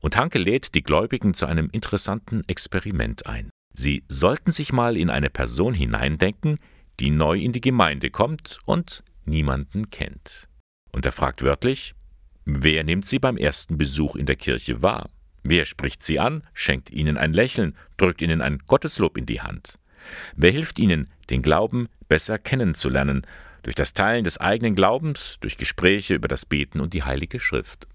Und 0.00 0.16
Hanke 0.16 0.38
lädt 0.38 0.74
die 0.74 0.82
Gläubigen 0.82 1.32
zu 1.34 1.46
einem 1.46 1.70
interessanten 1.72 2.44
Experiment 2.46 3.26
ein. 3.26 3.50
Sie 3.72 4.04
sollten 4.08 4.50
sich 4.52 4.72
mal 4.72 4.96
in 4.96 5.10
eine 5.10 5.30
Person 5.30 5.74
hineindenken, 5.74 6.58
die 7.00 7.10
neu 7.10 7.38
in 7.38 7.52
die 7.52 7.60
Gemeinde 7.60 8.10
kommt 8.10 8.58
und 8.64 9.02
niemanden 9.24 9.90
kennt. 9.90 10.48
Und 10.92 11.04
er 11.04 11.12
fragt 11.12 11.42
wörtlich, 11.42 11.94
wer 12.44 12.84
nimmt 12.84 13.06
sie 13.06 13.18
beim 13.18 13.36
ersten 13.36 13.76
Besuch 13.76 14.16
in 14.16 14.26
der 14.26 14.36
Kirche 14.36 14.82
wahr? 14.82 15.10
Wer 15.42 15.64
spricht 15.64 16.02
sie 16.02 16.18
an, 16.18 16.42
schenkt 16.54 16.90
ihnen 16.90 17.16
ein 17.16 17.32
Lächeln, 17.32 17.76
drückt 17.96 18.22
ihnen 18.22 18.40
ein 18.40 18.58
Gotteslob 18.66 19.16
in 19.16 19.26
die 19.26 19.40
Hand? 19.40 19.78
Wer 20.34 20.50
hilft 20.50 20.78
ihnen, 20.78 21.08
den 21.30 21.42
Glauben 21.42 21.88
besser 22.08 22.38
kennenzulernen, 22.38 23.26
durch 23.62 23.74
das 23.74 23.92
Teilen 23.92 24.24
des 24.24 24.38
eigenen 24.38 24.74
Glaubens, 24.74 25.38
durch 25.40 25.56
Gespräche 25.56 26.14
über 26.14 26.28
das 26.28 26.46
Beten 26.46 26.80
und 26.80 26.94
die 26.94 27.02
Heilige 27.02 27.40
Schrift? 27.40 27.88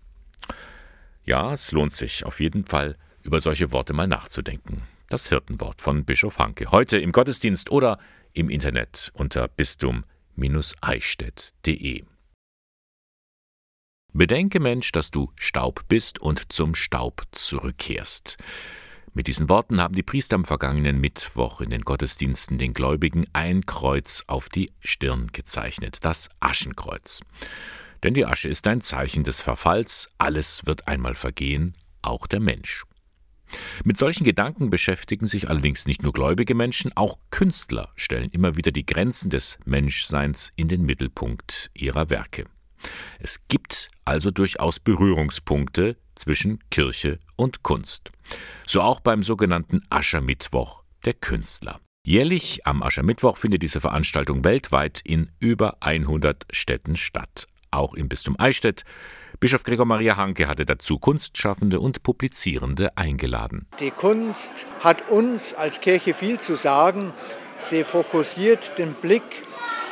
Ja, 1.23 1.53
es 1.53 1.71
lohnt 1.71 1.93
sich 1.93 2.25
auf 2.25 2.39
jeden 2.39 2.65
Fall, 2.65 2.97
über 3.23 3.39
solche 3.39 3.71
Worte 3.71 3.93
mal 3.93 4.07
nachzudenken. 4.07 4.81
Das 5.09 5.29
Hirtenwort 5.29 5.81
von 5.81 6.05
Bischof 6.05 6.39
Hanke. 6.39 6.71
Heute 6.71 6.97
im 6.97 7.11
Gottesdienst 7.11 7.69
oder 7.69 7.99
im 8.33 8.49
Internet 8.49 9.11
unter 9.13 9.47
bistum-eichstätt.de. 9.47 12.03
Bedenke, 14.13 14.59
Mensch, 14.59 14.91
dass 14.91 15.09
du 15.09 15.31
Staub 15.35 15.87
bist 15.87 16.19
und 16.19 16.51
zum 16.51 16.75
Staub 16.75 17.23
zurückkehrst. 17.31 18.37
Mit 19.13 19.27
diesen 19.27 19.49
Worten 19.49 19.81
haben 19.81 19.95
die 19.95 20.03
Priester 20.03 20.35
am 20.35 20.45
vergangenen 20.45 20.99
Mittwoch 20.99 21.61
in 21.61 21.69
den 21.69 21.81
Gottesdiensten 21.81 22.57
den 22.57 22.73
Gläubigen 22.73 23.25
ein 23.33 23.65
Kreuz 23.65 24.23
auf 24.27 24.49
die 24.49 24.71
Stirn 24.79 25.27
gezeichnet, 25.33 26.05
das 26.05 26.29
Aschenkreuz. 26.39 27.21
Denn 28.03 28.13
die 28.13 28.25
Asche 28.25 28.49
ist 28.49 28.67
ein 28.67 28.81
Zeichen 28.81 29.23
des 29.23 29.41
Verfalls, 29.41 30.09
alles 30.17 30.65
wird 30.65 30.87
einmal 30.87 31.15
vergehen, 31.15 31.75
auch 32.01 32.27
der 32.27 32.39
Mensch. 32.39 32.83
Mit 33.83 33.97
solchen 33.97 34.23
Gedanken 34.23 34.69
beschäftigen 34.69 35.27
sich 35.27 35.49
allerdings 35.49 35.85
nicht 35.85 36.03
nur 36.03 36.13
gläubige 36.13 36.55
Menschen, 36.55 36.91
auch 36.95 37.17
Künstler 37.31 37.91
stellen 37.95 38.29
immer 38.31 38.57
wieder 38.57 38.71
die 38.71 38.85
Grenzen 38.85 39.29
des 39.29 39.59
Menschseins 39.65 40.51
in 40.55 40.67
den 40.67 40.83
Mittelpunkt 40.83 41.71
ihrer 41.73 42.09
Werke. 42.09 42.45
Es 43.19 43.47
gibt 43.47 43.89
also 44.05 44.31
durchaus 44.31 44.79
Berührungspunkte 44.79 45.97
zwischen 46.15 46.59
Kirche 46.69 47.19
und 47.35 47.63
Kunst. 47.63 48.11
So 48.65 48.81
auch 48.81 48.99
beim 48.99 49.23
sogenannten 49.23 49.81
Aschermittwoch 49.89 50.83
der 51.05 51.13
Künstler. 51.13 51.79
Jährlich 52.03 52.65
am 52.65 52.81
Aschermittwoch 52.81 53.37
findet 53.37 53.61
diese 53.61 53.79
Veranstaltung 53.79 54.43
weltweit 54.43 55.01
in 55.03 55.31
über 55.39 55.77
100 55.81 56.45
Städten 56.49 56.95
statt. 56.95 57.45
Auch 57.71 57.93
im 57.93 58.09
Bistum 58.09 58.35
Eichstätt 58.37 58.83
Bischof 59.39 59.63
Gregor 59.63 59.85
Maria 59.85 60.17
Hanke 60.17 60.47
hatte 60.47 60.65
dazu 60.65 60.99
Kunstschaffende 60.99 61.79
und 61.79 62.03
Publizierende 62.03 62.95
eingeladen. 62.97 63.65
Die 63.79 63.91
Kunst 63.91 64.67
hat 64.81 65.09
uns 65.09 65.53
als 65.53 65.79
Kirche 65.79 66.13
viel 66.13 66.39
zu 66.39 66.53
sagen. 66.53 67.13
Sie 67.57 67.85
fokussiert 67.85 68.77
den 68.77 68.93
Blick 68.93 69.23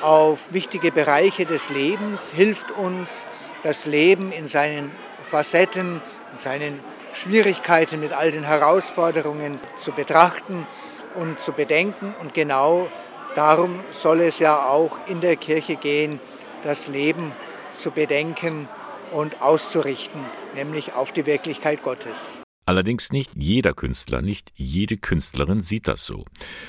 auf 0.02 0.52
wichtige 0.52 0.92
Bereiche 0.92 1.46
des 1.46 1.70
Lebens, 1.70 2.32
hilft 2.32 2.72
uns, 2.72 3.26
das 3.64 3.86
Leben 3.86 4.32
in 4.32 4.46
seinen 4.46 4.92
Facetten, 5.24 6.02
in 6.34 6.38
seinen 6.38 6.80
Schwierigkeiten, 7.14 8.00
mit 8.02 8.14
all 8.14 8.32
den 8.32 8.44
Herausforderungen 8.44 9.60
zu 9.78 9.94
betrachten 9.94 10.68
und 11.16 11.40
zu 11.40 11.54
bedenken. 11.54 12.14
Und 12.22 12.34
genau 12.34 12.90
darum 13.36 13.80
soll 13.92 14.20
es 14.22 14.40
ja 14.40 14.66
auch 14.66 14.98
in 15.08 15.22
der 15.22 15.38
Kirche 15.38 15.76
gehen, 15.76 16.20
das 16.64 16.88
Leben 16.88 17.34
zu 17.80 17.92
bedenken 17.92 18.68
und 19.12 19.42
auszurichten, 19.42 20.22
nämlich 20.56 20.94
auf 20.94 21.12
die 21.12 21.26
Wirklichkeit 21.26 21.82
Gottes. 21.84 22.40
Allerdings 22.66 23.12
nicht 23.12 23.32
jeder 23.36 23.74
Künstler, 23.74 24.22
nicht 24.22 24.52
jede 24.56 24.98
Künstlerin 24.98 25.60
sieht 25.60 25.88
das 25.88 26.06
so. 26.06 26.26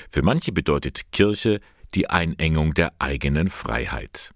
Für 0.09 0.23
manche 0.23 0.51
bedeutet 0.51 1.11
Kirche 1.11 1.59
die 1.93 2.09
Einengung 2.09 2.73
der 2.73 2.93
eigenen 2.97 3.49
Freiheit. 3.49 4.31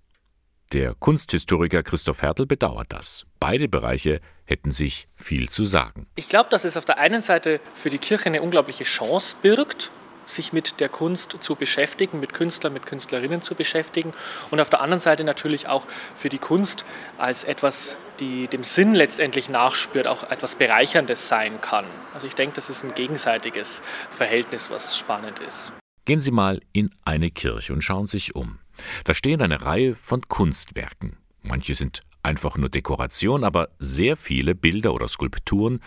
Der 0.74 0.94
Kunsthistoriker 0.94 1.84
Christoph 1.84 2.22
Hertel 2.22 2.46
bedauert 2.46 2.88
das. 2.92 3.26
Beide 3.40 3.68
Bereiche 3.68 4.20
hätten 4.46 4.72
sich 4.72 5.08
viel 5.16 5.50
zu 5.50 5.64
sagen. 5.64 6.06
Ich 6.16 6.30
glaube, 6.30 6.50
dass 6.50 6.66
es 6.66 6.78
auf 6.78 6.86
der 6.86 7.00
einen 7.00 7.22
Seite 7.22 7.60
für 7.74 7.90
die 7.90 7.98
Kirche 7.98 8.28
eine 8.28 8.42
unglaubliche 8.42 8.84
Chance 8.84 9.36
birgt, 9.42 9.92
sich 10.26 10.54
mit 10.54 10.80
der 10.80 10.90
Kunst 10.90 11.38
zu 11.42 11.56
beschäftigen, 11.56 12.20
mit 12.20 12.34
Künstlern, 12.34 12.74
mit 12.74 12.86
Künstlerinnen 12.86 13.42
zu 13.42 13.56
beschäftigen 13.56 14.14
und 14.52 14.60
auf 14.60 14.70
der 14.70 14.82
anderen 14.82 15.02
Seite 15.02 15.24
natürlich 15.24 15.68
auch 15.68 15.86
für 16.16 16.30
die 16.30 16.38
Kunst 16.38 16.86
als 17.18 17.44
etwas, 17.44 17.98
die 18.20 18.48
dem 18.48 18.64
Sinn 18.64 18.94
letztendlich 18.94 19.50
nachspürt, 19.50 20.08
auch 20.08 20.30
etwas 20.30 20.56
Bereicherndes 20.56 21.28
sein 21.28 21.62
kann. 21.62 21.86
Also 22.14 22.28
ich 22.28 22.36
denke, 22.36 22.56
das 22.56 22.70
ist 22.70 22.84
ein 22.84 22.94
gegenseitiges 22.96 23.82
Verhältnis, 24.10 24.70
was 24.70 24.98
spannend 24.98 25.40
ist. 25.40 25.74
Gehen 26.06 26.20
Sie 26.20 26.32
mal 26.32 26.62
in 26.72 26.92
eine 27.04 27.32
Kirche 27.32 27.74
und 27.74 27.84
schauen 27.84 28.08
sich 28.08 28.36
um. 28.36 28.60
Da 29.06 29.14
stehen 29.14 29.42
eine 29.42 29.64
Reihe 29.64 29.96
von 29.96 30.22
Kunstwerken. 30.28 31.18
Manche 31.42 31.74
sind 31.74 32.02
einfach 32.22 32.58
nur 32.58 32.70
Dekoration, 32.70 33.44
aber 33.44 33.70
sehr 33.80 34.18
viele 34.18 34.56
Bilder 34.56 34.94
oder 34.94 35.08
Skulpturen 35.08 35.82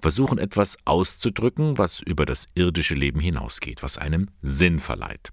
versuchen 0.00 0.38
etwas 0.38 0.76
auszudrücken, 0.84 1.78
was 1.78 2.00
über 2.00 2.26
das 2.26 2.48
irdische 2.54 2.94
Leben 2.94 3.20
hinausgeht, 3.20 3.82
was 3.82 3.98
einem 3.98 4.28
Sinn 4.42 4.78
verleiht. 4.78 5.30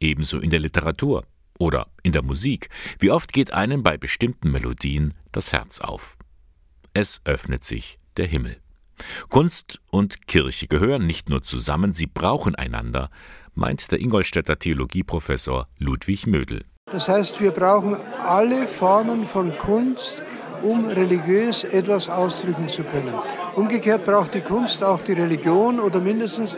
Ebenso 0.00 0.38
in 0.38 0.50
der 0.50 0.60
Literatur 0.60 1.24
oder 1.58 1.88
in 2.02 2.12
der 2.12 2.22
Musik. 2.22 2.68
Wie 2.98 3.10
oft 3.10 3.32
geht 3.32 3.52
einem 3.52 3.82
bei 3.82 3.96
bestimmten 3.96 4.50
Melodien 4.50 5.14
das 5.30 5.52
Herz 5.52 5.80
auf. 5.80 6.16
Es 6.94 7.20
öffnet 7.24 7.64
sich 7.64 7.98
der 8.16 8.26
Himmel. 8.26 8.56
Kunst 9.28 9.80
und 9.90 10.26
Kirche 10.26 10.66
gehören 10.66 11.06
nicht 11.06 11.28
nur 11.28 11.42
zusammen, 11.42 11.92
sie 11.92 12.06
brauchen 12.06 12.54
einander, 12.54 13.10
meint 13.54 13.90
der 13.92 14.00
Ingolstädter 14.00 14.58
Theologieprofessor 14.58 15.68
Ludwig 15.78 16.26
Mödel. 16.26 16.64
Das 16.86 17.08
heißt, 17.08 17.40
wir 17.40 17.52
brauchen 17.52 17.96
alle 18.18 18.66
Formen 18.66 19.26
von 19.26 19.56
Kunst, 19.58 20.24
um 20.62 20.88
religiös 20.88 21.64
etwas 21.64 22.08
ausdrücken 22.08 22.68
zu 22.68 22.82
können. 22.84 23.14
Umgekehrt 23.56 24.04
braucht 24.04 24.34
die 24.34 24.40
Kunst 24.40 24.82
auch 24.84 25.00
die 25.00 25.12
Religion 25.12 25.80
oder 25.80 26.00
mindestens 26.00 26.56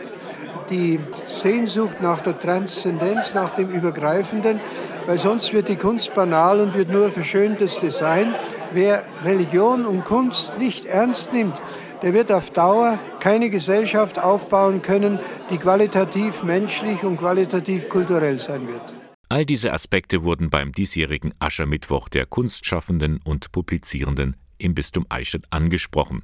die 0.69 0.99
Sehnsucht 1.25 2.01
nach 2.01 2.21
der 2.21 2.39
Transzendenz, 2.39 3.33
nach 3.33 3.55
dem 3.55 3.69
Übergreifenden, 3.69 4.59
weil 5.05 5.17
sonst 5.17 5.53
wird 5.53 5.69
die 5.69 5.75
Kunst 5.75 6.13
banal 6.13 6.59
und 6.59 6.73
wird 6.73 6.89
nur 6.89 7.11
verschöntes 7.11 7.79
Design. 7.79 8.33
Wer 8.71 9.03
Religion 9.25 9.85
und 9.85 10.05
Kunst 10.05 10.57
nicht 10.57 10.85
ernst 10.85 11.33
nimmt, 11.33 11.61
der 12.01 12.13
wird 12.13 12.31
auf 12.31 12.51
Dauer 12.51 12.99
keine 13.19 13.49
Gesellschaft 13.49 14.21
aufbauen 14.21 14.81
können, 14.81 15.19
die 15.49 15.57
qualitativ 15.57 16.43
menschlich 16.43 17.03
und 17.03 17.17
qualitativ 17.17 17.89
kulturell 17.89 18.39
sein 18.39 18.67
wird. 18.67 18.92
All 19.33 19.47
diese 19.47 19.73
Aspekte 19.73 20.21
wurden 20.21 20.51
beim 20.51 20.73
diesjährigen 20.73 21.33
Aschermittwoch 21.39 22.07
der 22.07 22.27
Kunstschaffenden 22.27 23.19
und 23.23 23.51
Publizierenden 23.51 24.37
im 24.59 24.75
Bistum 24.75 25.07
Eichstätt 25.09 25.45
angesprochen. 25.49 26.23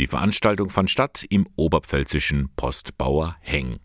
Die 0.00 0.08
Veranstaltung 0.08 0.68
fand 0.68 0.90
statt 0.90 1.24
im 1.30 1.46
oberpfälzischen 1.54 2.50
Postbauer 2.56 3.36
Heng. 3.38 3.78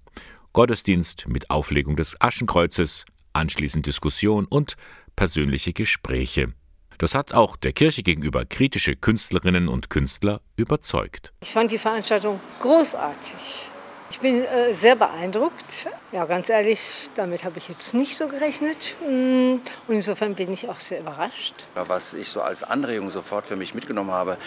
Gottesdienst 0.52 1.28
mit 1.28 1.52
Auflegung 1.52 1.96
des 1.96 2.20
Aschenkreuzes, 2.20 3.06
anschließend 3.34 3.86
Diskussion 3.86 4.46
und 4.46 4.78
persönliche 5.16 5.74
Gespräche. 5.74 6.56
Das 6.98 7.14
hat 7.14 7.36
auch 7.36 7.56
der 7.56 7.74
Kirche 7.74 8.02
gegenüber 8.02 8.46
kritische 8.46 8.96
Künstlerinnen 8.96 9.68
und 9.68 9.92
Künstler 9.92 10.42
überzeugt. 10.56 11.34
Ich 11.42 11.52
fand 11.52 11.72
die 11.72 11.78
Veranstaltung 11.78 12.40
großartig. 12.60 13.68
Ich 14.14 14.20
bin 14.20 14.46
äh, 14.46 14.72
sehr 14.74 14.96
beeindruckt. 14.96 15.88
Ja, 16.12 16.26
ganz 16.26 16.48
ehrlich, 16.48 17.10
damit 17.16 17.44
habe 17.44 17.58
ich 17.58 17.68
jetzt 17.68 17.96
nicht 17.96 18.16
so 18.16 18.28
gerechnet. 18.28 18.96
Mm, 19.02 19.56
und 19.88 19.96
insofern 19.96 20.36
bin 20.36 20.54
ich 20.54 20.70
auch 20.70 20.80
sehr 20.80 21.00
überrascht. 21.00 21.56
Was 21.74 22.14
ich 22.14 22.30
so 22.30 22.44
als 22.44 22.62
Anregung 22.62 23.10
sofort 23.10 23.48
für 23.48 23.56
mich 23.56 23.74
mitgenommen 23.74 24.12
habe, 24.12 24.38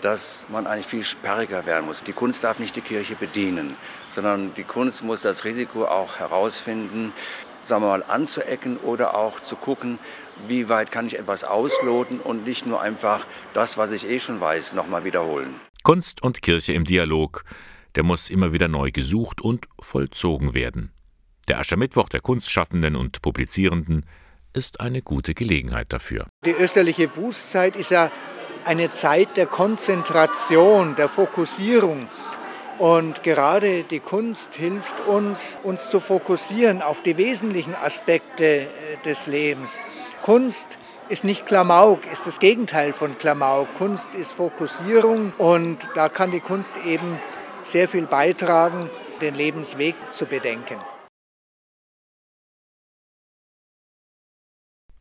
dass 0.00 0.48
man 0.50 0.66
eigentlich 0.66 0.88
viel 0.88 1.04
sperriger 1.04 1.66
werden 1.66 1.86
muss. 1.86 2.02
Die 2.02 2.12
Kunst 2.12 2.42
darf 2.42 2.58
nicht 2.58 2.74
die 2.74 2.80
Kirche 2.80 3.14
bedienen, 3.14 3.76
sondern 4.08 4.54
die 4.54 4.64
Kunst 4.64 5.04
muss 5.04 5.22
das 5.22 5.44
Risiko 5.44 5.84
auch 5.84 6.18
herausfinden, 6.18 7.12
sagen 7.60 7.84
wir 7.84 7.90
mal, 7.90 8.02
anzuecken 8.02 8.76
oder 8.78 9.14
auch 9.14 9.38
zu 9.38 9.54
gucken, 9.54 10.00
wie 10.48 10.68
weit 10.68 10.90
kann 10.90 11.06
ich 11.06 11.16
etwas 11.16 11.44
ausloten 11.44 12.18
und 12.18 12.44
nicht 12.44 12.66
nur 12.66 12.80
einfach 12.82 13.24
das, 13.54 13.78
was 13.78 13.92
ich 13.92 14.04
eh 14.04 14.18
schon 14.18 14.40
weiß, 14.40 14.72
nochmal 14.72 15.04
wiederholen. 15.04 15.60
Kunst 15.84 16.24
und 16.24 16.42
Kirche 16.42 16.72
im 16.72 16.84
Dialog 16.84 17.44
der 17.96 18.02
muss 18.02 18.30
immer 18.30 18.52
wieder 18.52 18.68
neu 18.68 18.90
gesucht 18.90 19.40
und 19.40 19.66
vollzogen 19.80 20.54
werden. 20.54 20.92
Der 21.48 21.58
Aschermittwoch 21.58 22.08
der 22.08 22.20
Kunstschaffenden 22.20 22.96
und 22.96 23.20
Publizierenden 23.22 24.06
ist 24.52 24.80
eine 24.80 25.02
gute 25.02 25.34
Gelegenheit 25.34 25.92
dafür. 25.92 26.26
Die 26.44 26.50
österliche 26.50 27.08
Bußzeit 27.08 27.76
ist 27.76 27.90
ja 27.90 28.10
eine 28.64 28.90
Zeit 28.90 29.36
der 29.36 29.46
Konzentration, 29.46 30.94
der 30.94 31.08
Fokussierung. 31.08 32.08
Und 32.78 33.22
gerade 33.22 33.84
die 33.84 34.00
Kunst 34.00 34.54
hilft 34.54 35.06
uns, 35.06 35.58
uns 35.62 35.90
zu 35.90 36.00
fokussieren 36.00 36.82
auf 36.82 37.02
die 37.02 37.16
wesentlichen 37.16 37.74
Aspekte 37.74 38.44
äh, 38.44 38.68
des 39.04 39.26
Lebens. 39.26 39.80
Kunst 40.22 40.78
ist 41.08 41.24
nicht 41.24 41.46
Klamauk, 41.46 42.00
ist 42.10 42.26
das 42.26 42.38
Gegenteil 42.38 42.92
von 42.92 43.18
Klamauk. 43.18 43.68
Kunst 43.74 44.14
ist 44.14 44.32
Fokussierung 44.32 45.32
und 45.38 45.78
da 45.94 46.08
kann 46.08 46.30
die 46.30 46.40
Kunst 46.40 46.76
eben 46.86 47.20
sehr 47.62 47.88
viel 47.88 48.06
beitragen, 48.06 48.90
den 49.20 49.34
Lebensweg 49.34 49.94
zu 50.10 50.26
bedenken. 50.26 50.76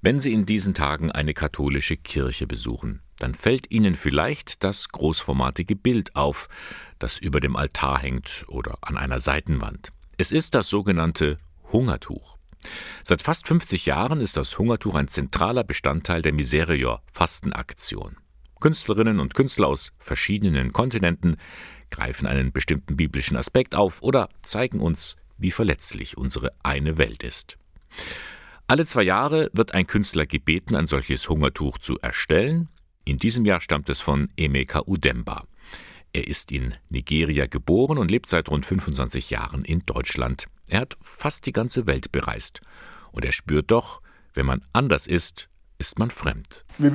Wenn 0.03 0.19
Sie 0.19 0.33
in 0.33 0.47
diesen 0.47 0.73
Tagen 0.73 1.11
eine 1.11 1.35
katholische 1.35 1.95
Kirche 1.95 2.47
besuchen, 2.47 3.03
dann 3.19 3.35
fällt 3.35 3.69
Ihnen 3.69 3.93
vielleicht 3.93 4.63
das 4.63 4.89
großformatige 4.89 5.75
Bild 5.75 6.15
auf, 6.15 6.49
das 6.97 7.19
über 7.19 7.39
dem 7.39 7.55
Altar 7.55 7.99
hängt 7.99 8.45
oder 8.47 8.79
an 8.81 8.97
einer 8.97 9.19
Seitenwand. 9.19 9.89
Es 10.17 10.31
ist 10.31 10.55
das 10.55 10.69
sogenannte 10.69 11.37
Hungertuch. 11.71 12.37
Seit 13.03 13.21
fast 13.21 13.47
50 13.47 13.85
Jahren 13.85 14.21
ist 14.21 14.37
das 14.37 14.57
Hungertuch 14.57 14.95
ein 14.95 15.07
zentraler 15.07 15.63
Bestandteil 15.63 16.23
der 16.23 16.33
Miserior 16.33 17.03
Fastenaktion. 17.11 18.17
Künstlerinnen 18.59 19.19
und 19.19 19.33
Künstler 19.35 19.67
aus 19.67 19.91
verschiedenen 19.99 20.73
Kontinenten 20.73 21.37
greifen 21.91 22.25
einen 22.25 22.51
bestimmten 22.51 22.97
biblischen 22.97 23.37
Aspekt 23.37 23.75
auf 23.75 24.01
oder 24.01 24.29
zeigen 24.41 24.79
uns, 24.79 25.17
wie 25.37 25.51
verletzlich 25.51 26.17
unsere 26.17 26.51
eine 26.63 26.97
Welt 26.97 27.23
ist. 27.23 27.57
Alle 28.67 28.85
zwei 28.85 29.03
Jahre 29.03 29.49
wird 29.53 29.73
ein 29.73 29.85
Künstler 29.85 30.25
gebeten, 30.25 30.75
ein 30.75 30.87
solches 30.87 31.27
Hungertuch 31.27 31.77
zu 31.77 31.99
erstellen. 31.99 32.69
In 33.03 33.17
diesem 33.17 33.45
Jahr 33.45 33.59
stammt 33.59 33.89
es 33.89 33.99
von 33.99 34.29
Emeka 34.37 34.83
Udemba. 34.87 35.43
Er 36.13 36.27
ist 36.27 36.51
in 36.51 36.75
Nigeria 36.89 37.47
geboren 37.47 37.97
und 37.97 38.11
lebt 38.11 38.29
seit 38.29 38.49
rund 38.49 38.65
25 38.65 39.29
Jahren 39.29 39.63
in 39.65 39.79
Deutschland. 39.85 40.45
Er 40.67 40.81
hat 40.81 40.97
fast 41.01 41.45
die 41.45 41.51
ganze 41.51 41.87
Welt 41.87 42.11
bereist. 42.11 42.61
Und 43.11 43.25
er 43.25 43.31
spürt 43.31 43.71
doch, 43.71 44.01
wenn 44.33 44.45
man 44.45 44.63
anders 44.73 45.07
ist, 45.07 45.49
ist 45.81 45.99
man 45.99 46.09
fremd. 46.11 46.63
Wenn 46.77 46.93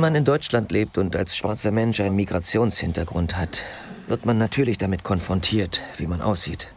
man 0.00 0.14
in 0.14 0.24
Deutschland 0.24 0.72
lebt 0.72 0.98
und 0.98 1.14
als 1.14 1.36
schwarzer 1.36 1.70
Mensch 1.70 2.00
einen 2.00 2.16
Migrationshintergrund 2.16 3.36
hat, 3.36 3.62
wird 4.08 4.26
man 4.26 4.38
natürlich 4.38 4.78
damit 4.78 5.04
konfrontiert, 5.04 5.80
wie 5.98 6.06
man 6.06 6.22
aussieht, 6.22 6.68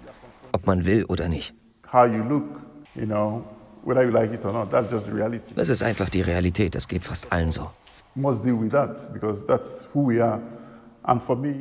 ob 0.52 0.68
man 0.68 0.86
will 0.86 1.06
oder 1.06 1.30
nicht. 1.30 1.56
Das 5.56 5.70
ist 5.70 5.84
einfach 5.84 6.10
die 6.10 6.22
Realität, 6.22 6.76
das 6.76 6.88
geht 6.88 7.06
fast 7.06 7.32
allen 7.32 7.52
so. 7.52 7.70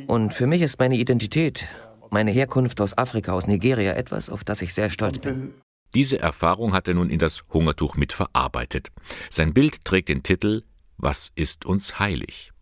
Und 0.07 0.35
für 0.35 0.47
mich 0.49 0.63
ist 0.63 0.81
meine 0.81 0.97
Identität, 0.97 1.67
meine 2.11 2.33
Herkunft 2.33 2.81
aus 2.81 2.99
Afrika, 2.99 3.33
aus 3.33 3.47
Nigeria 3.47 3.93
etwas, 3.93 4.29
auf 4.31 4.43
das 4.43 4.63
ich 4.63 4.75
sehr 4.75 4.91
stolz 4.91 5.21
bin. 5.21 5.55
Diese 5.97 6.19
Erfahrung 6.19 6.75
hat 6.75 6.89
er 6.89 6.95
nun 6.95 7.09
in 7.09 7.19
das 7.19 7.45
Hungertuch 7.49 7.97
mitverarbeitet. 7.97 8.89
Sein 9.31 9.55
Bild 9.55 9.83
trägt 9.87 10.11
den 10.11 10.23
Titel 10.23 10.63
Was 10.99 11.33
ist 11.35 11.65
uns 11.65 11.99
heilig? 11.99 12.53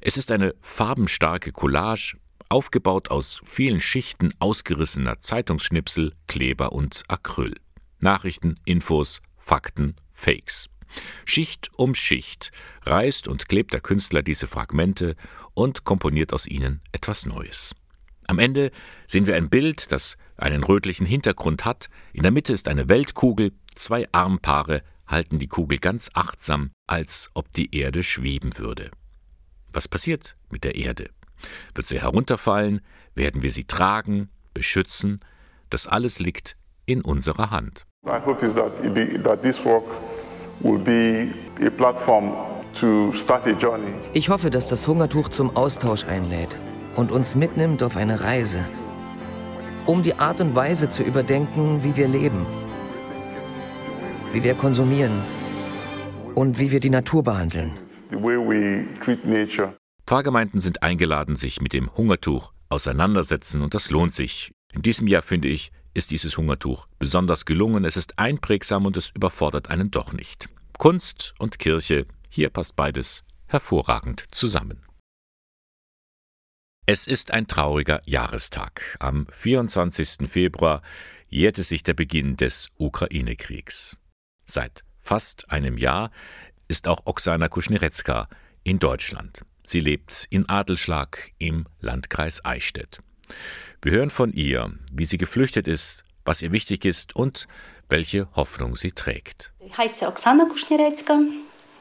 Es 0.00 0.16
ist 0.16 0.32
eine 0.32 0.52
farbenstarke 0.60 1.52
Collage, 1.52 2.16
aufgebaut 2.48 3.08
aus 3.08 3.40
vielen 3.44 3.78
Schichten 3.78 4.34
ausgerissener 4.40 5.20
Zeitungsschnipsel, 5.20 6.12
Kleber 6.26 6.72
und 6.72 7.04
Acryl. 7.06 7.54
Nachrichten, 8.00 8.56
Infos, 8.64 9.22
Fakten, 9.38 9.94
Fakes. 10.10 10.68
Schicht 11.24 11.70
um 11.76 11.94
Schicht 11.94 12.50
reißt 12.84 13.28
und 13.28 13.48
klebt 13.48 13.74
der 13.74 13.80
Künstler 13.80 14.22
diese 14.22 14.48
Fragmente 14.48 15.14
und 15.54 15.84
komponiert 15.84 16.32
aus 16.32 16.48
ihnen 16.48 16.82
etwas 16.90 17.26
Neues. 17.26 17.76
Am 18.32 18.38
Ende 18.38 18.70
sehen 19.06 19.26
wir 19.26 19.36
ein 19.36 19.50
Bild, 19.50 19.92
das 19.92 20.16
einen 20.38 20.64
rötlichen 20.64 21.04
Hintergrund 21.04 21.66
hat. 21.66 21.90
In 22.14 22.22
der 22.22 22.30
Mitte 22.30 22.54
ist 22.54 22.66
eine 22.66 22.88
Weltkugel, 22.88 23.52
zwei 23.74 24.08
Armpaare 24.10 24.80
halten 25.06 25.38
die 25.38 25.48
Kugel 25.48 25.76
ganz 25.76 26.08
achtsam, 26.14 26.70
als 26.86 27.28
ob 27.34 27.52
die 27.52 27.76
Erde 27.76 28.02
schweben 28.02 28.56
würde. 28.56 28.90
Was 29.70 29.86
passiert 29.86 30.34
mit 30.48 30.64
der 30.64 30.76
Erde? 30.76 31.10
Wird 31.74 31.86
sie 31.86 32.00
herunterfallen? 32.00 32.80
Werden 33.14 33.42
wir 33.42 33.50
sie 33.50 33.64
tragen, 33.64 34.30
beschützen? 34.54 35.20
Das 35.68 35.86
alles 35.86 36.18
liegt 36.18 36.56
in 36.86 37.02
unserer 37.02 37.50
Hand. 37.50 37.84
Ich 44.14 44.30
hoffe, 44.30 44.50
dass 44.50 44.68
das 44.70 44.88
Hungertuch 44.88 45.28
zum 45.28 45.54
Austausch 45.54 46.04
einlädt 46.04 46.56
und 46.96 47.12
uns 47.12 47.34
mitnimmt 47.34 47.82
auf 47.82 47.96
eine 47.96 48.22
Reise, 48.22 48.64
um 49.86 50.02
die 50.02 50.14
Art 50.14 50.40
und 50.40 50.54
Weise 50.54 50.88
zu 50.88 51.02
überdenken, 51.02 51.82
wie 51.84 51.96
wir 51.96 52.08
leben, 52.08 52.46
wie 54.32 54.42
wir 54.42 54.54
konsumieren 54.54 55.22
und 56.34 56.58
wie 56.58 56.70
wir 56.70 56.80
die 56.80 56.90
Natur 56.90 57.22
behandeln. 57.22 57.72
Pfarrgemeinden 60.06 60.60
sind 60.60 60.82
eingeladen, 60.82 61.36
sich 61.36 61.60
mit 61.60 61.72
dem 61.72 61.94
Hungertuch 61.96 62.52
auseinandersetzen 62.68 63.62
und 63.62 63.74
das 63.74 63.90
lohnt 63.90 64.12
sich. 64.12 64.52
In 64.72 64.82
diesem 64.82 65.06
Jahr, 65.06 65.22
finde 65.22 65.48
ich, 65.48 65.70
ist 65.94 66.10
dieses 66.10 66.36
Hungertuch 66.38 66.86
besonders 66.98 67.44
gelungen, 67.44 67.84
es 67.84 67.96
ist 67.96 68.18
einprägsam 68.18 68.86
und 68.86 68.96
es 68.96 69.10
überfordert 69.10 69.70
einen 69.70 69.90
doch 69.90 70.12
nicht. 70.12 70.48
Kunst 70.78 71.34
und 71.38 71.58
Kirche, 71.58 72.06
hier 72.28 72.50
passt 72.50 72.76
beides 72.76 73.24
hervorragend 73.46 74.24
zusammen. 74.30 74.80
Es 76.84 77.06
ist 77.06 77.30
ein 77.30 77.46
trauriger 77.46 78.00
Jahrestag. 78.06 78.96
Am 78.98 79.28
24. 79.30 80.28
Februar 80.28 80.82
jährte 81.28 81.62
sich 81.62 81.84
der 81.84 81.94
Beginn 81.94 82.36
des 82.36 82.70
Ukraine-Kriegs. 82.76 83.96
Seit 84.46 84.82
fast 84.98 85.48
einem 85.52 85.78
Jahr 85.78 86.10
ist 86.66 86.88
auch 86.88 87.02
Oksana 87.04 87.46
Kuschnirecka 87.46 88.28
in 88.64 88.80
Deutschland. 88.80 89.44
Sie 89.62 89.78
lebt 89.78 90.26
in 90.30 90.48
Adelschlag 90.48 91.30
im 91.38 91.66
Landkreis 91.78 92.44
Eichstätt. 92.44 92.98
Wir 93.80 93.92
hören 93.92 94.10
von 94.10 94.32
ihr, 94.32 94.72
wie 94.90 95.04
sie 95.04 95.18
geflüchtet 95.18 95.68
ist, 95.68 96.02
was 96.24 96.42
ihr 96.42 96.50
wichtig 96.50 96.84
ist 96.84 97.14
und 97.14 97.46
welche 97.88 98.28
Hoffnung 98.34 98.74
sie 98.74 98.90
trägt. 98.90 99.52
Ich 99.60 99.78
heiße 99.78 100.08
Oksana 100.08 100.46
Kuschnirecka, 100.46 101.20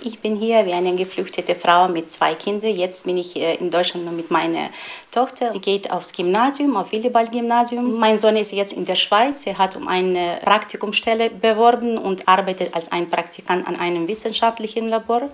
ich 0.03 0.19
bin 0.19 0.35
hier 0.35 0.65
wie 0.65 0.73
eine 0.73 0.95
geflüchtete 0.95 1.55
Frau 1.55 1.87
mit 1.87 2.09
zwei 2.09 2.33
Kindern. 2.33 2.75
Jetzt 2.75 3.05
bin 3.05 3.17
ich 3.17 3.35
in 3.35 3.69
Deutschland 3.71 4.05
nur 4.05 4.13
mit 4.13 4.31
meiner 4.31 4.69
Tochter. 5.11 5.51
Sie 5.51 5.59
geht 5.59 5.91
aufs 5.91 6.13
Gymnasium, 6.13 6.75
auf 6.77 6.91
Willibald-Gymnasium. 6.91 7.99
Mein 7.99 8.17
Sohn 8.17 8.35
ist 8.35 8.51
jetzt 8.53 8.73
in 8.73 8.85
der 8.85 8.95
Schweiz. 8.95 9.45
Er 9.45 9.57
hat 9.57 9.75
um 9.75 9.87
eine 9.87 10.39
Praktikumsstelle 10.43 11.29
beworben 11.29 11.97
und 11.97 12.27
arbeitet 12.27 12.75
als 12.75 12.91
ein 12.91 13.09
Praktikant 13.09 13.67
an 13.67 13.75
einem 13.75 14.07
wissenschaftlichen 14.07 14.89
Labor. 14.89 15.29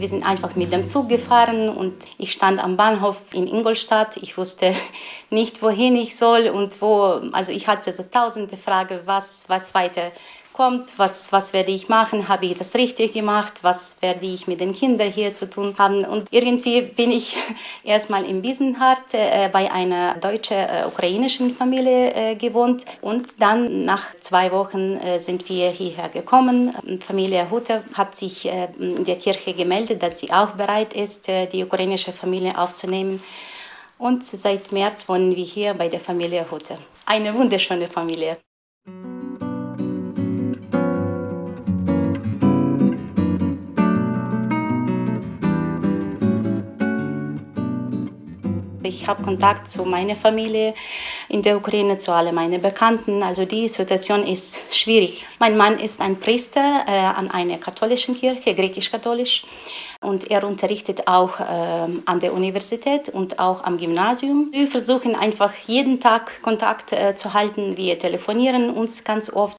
Wir 0.00 0.08
sind 0.08 0.24
einfach 0.24 0.56
mit 0.56 0.72
dem 0.72 0.86
Zug 0.86 1.10
gefahren 1.10 1.68
und 1.68 1.92
ich 2.16 2.32
stand 2.32 2.58
am 2.58 2.78
Bahnhof 2.78 3.18
in 3.34 3.46
Ingolstadt. 3.46 4.16
Ich 4.16 4.38
wusste 4.38 4.74
nicht, 5.28 5.60
wohin 5.60 5.94
ich 5.94 6.16
soll 6.16 6.48
und 6.48 6.80
wo. 6.80 7.20
Also 7.32 7.52
ich 7.52 7.68
hatte 7.68 7.92
so 7.92 8.04
tausende 8.04 8.56
Fragen, 8.56 9.00
was, 9.04 9.44
was 9.48 9.74
weiter 9.74 10.10
kommt, 10.52 10.98
was, 10.98 11.32
was 11.32 11.52
werde 11.52 11.70
ich 11.70 11.88
machen, 11.88 12.28
habe 12.28 12.46
ich 12.46 12.58
das 12.58 12.74
richtig 12.74 13.12
gemacht, 13.12 13.60
was 13.62 13.96
werde 14.00 14.26
ich 14.26 14.46
mit 14.46 14.60
den 14.60 14.72
Kindern 14.72 15.10
hier 15.10 15.32
zu 15.32 15.48
tun 15.48 15.74
haben. 15.78 16.04
Und 16.04 16.26
irgendwie 16.30 16.82
bin 16.82 17.12
ich 17.12 17.36
erstmal 17.84 18.24
in 18.24 18.42
Wiesenhardt 18.42 19.14
äh, 19.14 19.48
bei 19.50 19.70
einer 19.70 20.14
deutsch-ukrainischen 20.14 21.50
äh, 21.50 21.54
Familie 21.54 22.14
äh, 22.14 22.34
gewohnt 22.34 22.84
und 23.00 23.40
dann 23.40 23.84
nach 23.84 24.14
zwei 24.20 24.50
Wochen 24.52 24.96
äh, 24.96 25.18
sind 25.18 25.48
wir 25.48 25.70
hierher 25.70 26.08
gekommen. 26.08 26.74
Familie 27.00 27.50
Hutter 27.50 27.82
hat 27.94 28.16
sich 28.16 28.46
äh, 28.46 28.68
in 28.78 29.04
der 29.04 29.16
Kirche 29.16 29.54
gemeldet, 29.54 30.02
dass 30.02 30.18
sie 30.18 30.32
auch 30.32 30.50
bereit 30.50 30.92
ist, 30.94 31.28
äh, 31.28 31.46
die 31.46 31.64
ukrainische 31.64 32.12
Familie 32.12 32.58
aufzunehmen. 32.58 33.22
Und 33.98 34.24
seit 34.24 34.72
März 34.72 35.08
wohnen 35.08 35.36
wir 35.36 35.44
hier 35.44 35.74
bei 35.74 35.88
der 35.88 36.00
Familie 36.00 36.50
Hutter. 36.50 36.78
Eine 37.04 37.34
wunderschöne 37.34 37.86
Familie. 37.86 38.38
Ich 48.82 49.06
habe 49.06 49.22
Kontakt 49.22 49.70
zu 49.70 49.84
meiner 49.84 50.16
Familie 50.16 50.74
in 51.28 51.42
der 51.42 51.56
Ukraine, 51.56 51.98
zu 51.98 52.12
allen 52.12 52.34
meinen 52.34 52.62
Bekannten. 52.62 53.22
Also 53.22 53.44
die 53.44 53.68
Situation 53.68 54.26
ist 54.26 54.62
schwierig. 54.70 55.26
Mein 55.38 55.56
Mann 55.56 55.78
ist 55.78 56.00
ein 56.00 56.18
Priester 56.18 56.84
äh, 56.86 56.90
an 56.90 57.30
einer 57.30 57.58
katholischen 57.58 58.14
Kirche, 58.16 58.54
griechisch-katholisch. 58.54 59.44
Und 60.00 60.30
er 60.30 60.44
unterrichtet 60.44 61.06
auch 61.06 61.40
äh, 61.40 61.44
an 62.06 62.20
der 62.20 62.32
Universität 62.32 63.10
und 63.10 63.38
auch 63.38 63.64
am 63.64 63.76
Gymnasium. 63.76 64.48
Wir 64.50 64.66
versuchen 64.66 65.14
einfach 65.14 65.52
jeden 65.66 66.00
Tag 66.00 66.40
Kontakt 66.40 66.92
äh, 66.92 67.14
zu 67.14 67.34
halten. 67.34 67.76
Wir 67.76 67.98
telefonieren 67.98 68.70
uns 68.70 69.04
ganz 69.04 69.30
oft. 69.30 69.56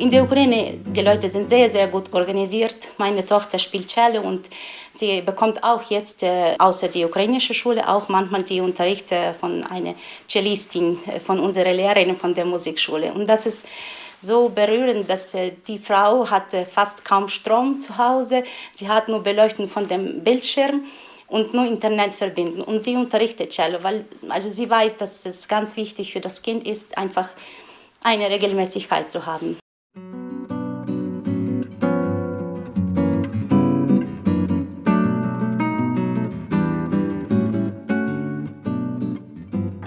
In 0.00 0.10
der 0.10 0.22
Ukraine, 0.22 0.78
die 0.82 1.02
Leute 1.02 1.28
sind 1.28 1.50
sehr, 1.50 1.68
sehr 1.68 1.86
gut 1.86 2.10
organisiert. 2.14 2.90
Meine 2.96 3.22
Tochter 3.22 3.58
spielt 3.58 3.86
Cello 3.88 4.22
und 4.22 4.48
sie 4.94 5.20
bekommt 5.20 5.62
auch 5.62 5.82
jetzt 5.90 6.22
äh, 6.22 6.54
außer 6.58 6.88
die 6.88 7.04
ukrainische 7.04 7.52
Schule 7.52 7.86
auch 7.86 8.08
manchmal 8.08 8.42
die 8.42 8.62
Unterrichte 8.62 9.34
von 9.38 9.62
einer 9.66 9.94
Cellistin, 10.26 10.98
äh, 11.06 11.20
von 11.20 11.38
unserer 11.38 11.74
Lehrerin 11.74 12.16
von 12.16 12.32
der 12.32 12.46
Musikschule. 12.46 13.12
Und 13.12 13.28
das 13.28 13.44
ist 13.44 13.66
so 14.22 14.48
berührend, 14.48 15.06
dass 15.06 15.34
äh, 15.34 15.52
die 15.68 15.78
Frau 15.78 16.30
hat 16.30 16.46
fast 16.72 17.04
kaum 17.04 17.28
Strom 17.28 17.82
zu 17.82 17.98
Hause. 17.98 18.44
Sie 18.72 18.88
hat 18.88 19.06
nur 19.06 19.22
Beleuchtung 19.22 19.68
von 19.68 19.86
dem 19.86 20.24
Bildschirm 20.24 20.84
und 21.28 21.52
nur 21.52 21.66
Internet 21.66 22.14
verbinden. 22.14 22.62
Und 22.62 22.80
sie 22.80 22.96
unterrichtet 22.96 23.50
Cello, 23.50 23.82
weil 23.82 24.06
also 24.30 24.48
sie 24.48 24.70
weiß, 24.70 24.96
dass 24.96 25.26
es 25.26 25.46
ganz 25.46 25.76
wichtig 25.76 26.14
für 26.14 26.20
das 26.20 26.40
Kind 26.40 26.66
ist, 26.66 26.96
einfach 26.96 27.28
eine 28.02 28.30
Regelmäßigkeit 28.30 29.10
zu 29.10 29.26
haben. 29.26 29.59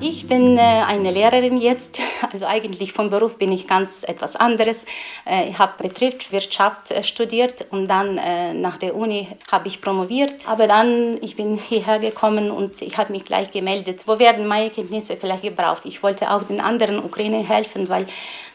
Ich 0.06 0.28
bin 0.28 0.58
äh, 0.58 0.60
eine 0.60 1.12
Lehrerin 1.12 1.62
jetzt, 1.62 1.98
also 2.34 2.46
eigentlich 2.46 2.92
vom 2.92 3.10
Beruf 3.10 3.38
bin 3.38 3.54
ich 3.54 3.68
ganz 3.68 4.04
etwas 4.04 4.36
anderes. 4.36 4.86
Äh, 5.26 5.52
ich 5.52 5.58
habe 5.58 5.82
Betriebswirtschaft 5.82 6.92
äh, 6.92 7.04
studiert 7.04 7.68
und 7.70 7.88
dann 7.88 8.20
nach 8.62 8.76
der 8.76 8.96
Uni 8.98 9.30
habe 9.50 9.70
ich 9.70 9.80
promoviert. 9.80 10.46
Aber 10.46 10.68
dann, 10.68 11.20
ich 11.22 11.38
bin 11.38 11.58
hierher 11.58 12.00
gekommen 12.00 12.52
und 12.52 12.82
ich 12.82 12.98
habe 12.98 13.14
mich 13.14 13.24
gleich 13.24 13.52
gemeldet, 13.52 14.02
wo 14.06 14.20
werden 14.20 14.46
meine 14.46 14.72
Kenntnisse 14.72 15.16
vielleicht 15.16 15.44
gebraucht. 15.44 15.84
Ich 15.86 16.04
wollte 16.04 16.32
auch 16.32 16.44
den 16.44 16.60
anderen 16.60 17.00
Ukrainern 17.00 17.46
helfen, 17.46 17.88
weil 17.88 18.06